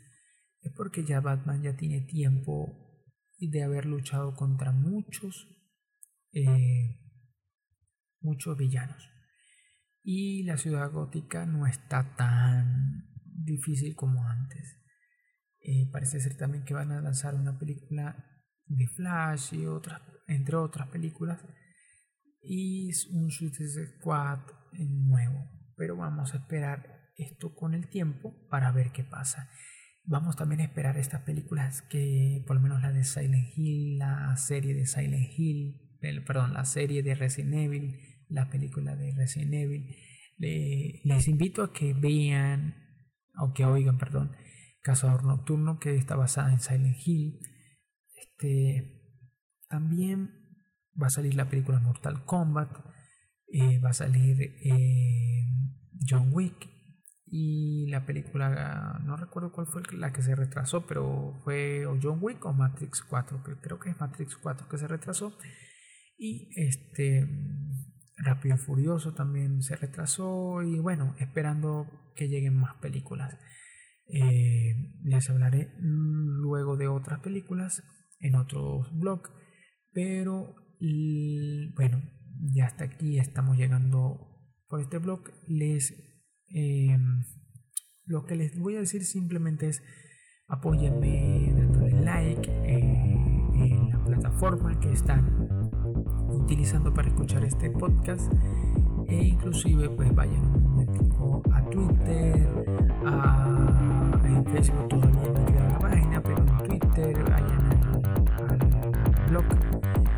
[0.62, 3.05] es porque ya Batman ya tiene tiempo
[3.38, 5.47] de haber luchado contra muchos
[6.32, 6.98] eh,
[8.20, 9.09] muchos villanos
[10.02, 14.85] y la ciudad gótica no está tan difícil como antes
[15.68, 18.24] eh, parece ser también que van a lanzar una película
[18.66, 21.44] de Flash y otras, entre otras películas.
[22.40, 24.38] Y un Suicide Squad
[24.78, 25.51] nuevo.
[25.76, 29.51] Pero vamos a esperar esto con el tiempo para ver qué pasa.
[30.05, 34.36] Vamos también a esperar estas películas que, por lo menos la de Silent Hill, la
[34.36, 35.80] serie de Silent Hill,
[36.24, 37.97] perdón, la serie de Resident Evil,
[38.28, 39.97] la película de Resident Evil.
[40.38, 42.76] les invito a que vean,
[43.36, 44.30] o que oigan, perdón,
[44.86, 47.40] Cazador Nocturno, que está basada en Silent Hill.
[48.14, 49.02] Este,
[49.68, 50.30] también
[51.00, 52.70] va a salir la película Mortal Kombat.
[53.52, 55.44] Eh, va a salir eh,
[56.08, 56.70] John Wick.
[57.26, 62.20] Y la película, no recuerdo cuál fue la que se retrasó, pero fue o John
[62.22, 63.42] Wick o Matrix 4.
[63.60, 65.36] Creo que es Matrix 4 que se retrasó.
[66.16, 67.26] Y este
[68.18, 70.62] Rápido y Furioso también se retrasó.
[70.62, 73.36] Y bueno, esperando que lleguen más películas.
[74.09, 77.83] Eh, les hablaré luego de otras películas
[78.20, 79.31] en otros blogs,
[79.93, 80.55] pero
[81.74, 82.03] bueno,
[82.53, 84.37] ya hasta aquí estamos llegando
[84.69, 85.23] por este blog.
[85.49, 85.95] Les
[86.49, 87.24] em,
[88.05, 89.83] lo que les voy a decir simplemente es
[90.49, 93.16] apóyenme dándole like eh,
[93.55, 95.49] en la plataforma que están
[96.28, 98.33] utilizando para escuchar este podcast
[99.09, 100.45] e inclusive pues vayan
[101.53, 102.49] a Twitter
[104.27, 107.86] en Facebook todavía no ha llegado a la página, pero en Twitter, vayan al
[109.28, 109.44] blog,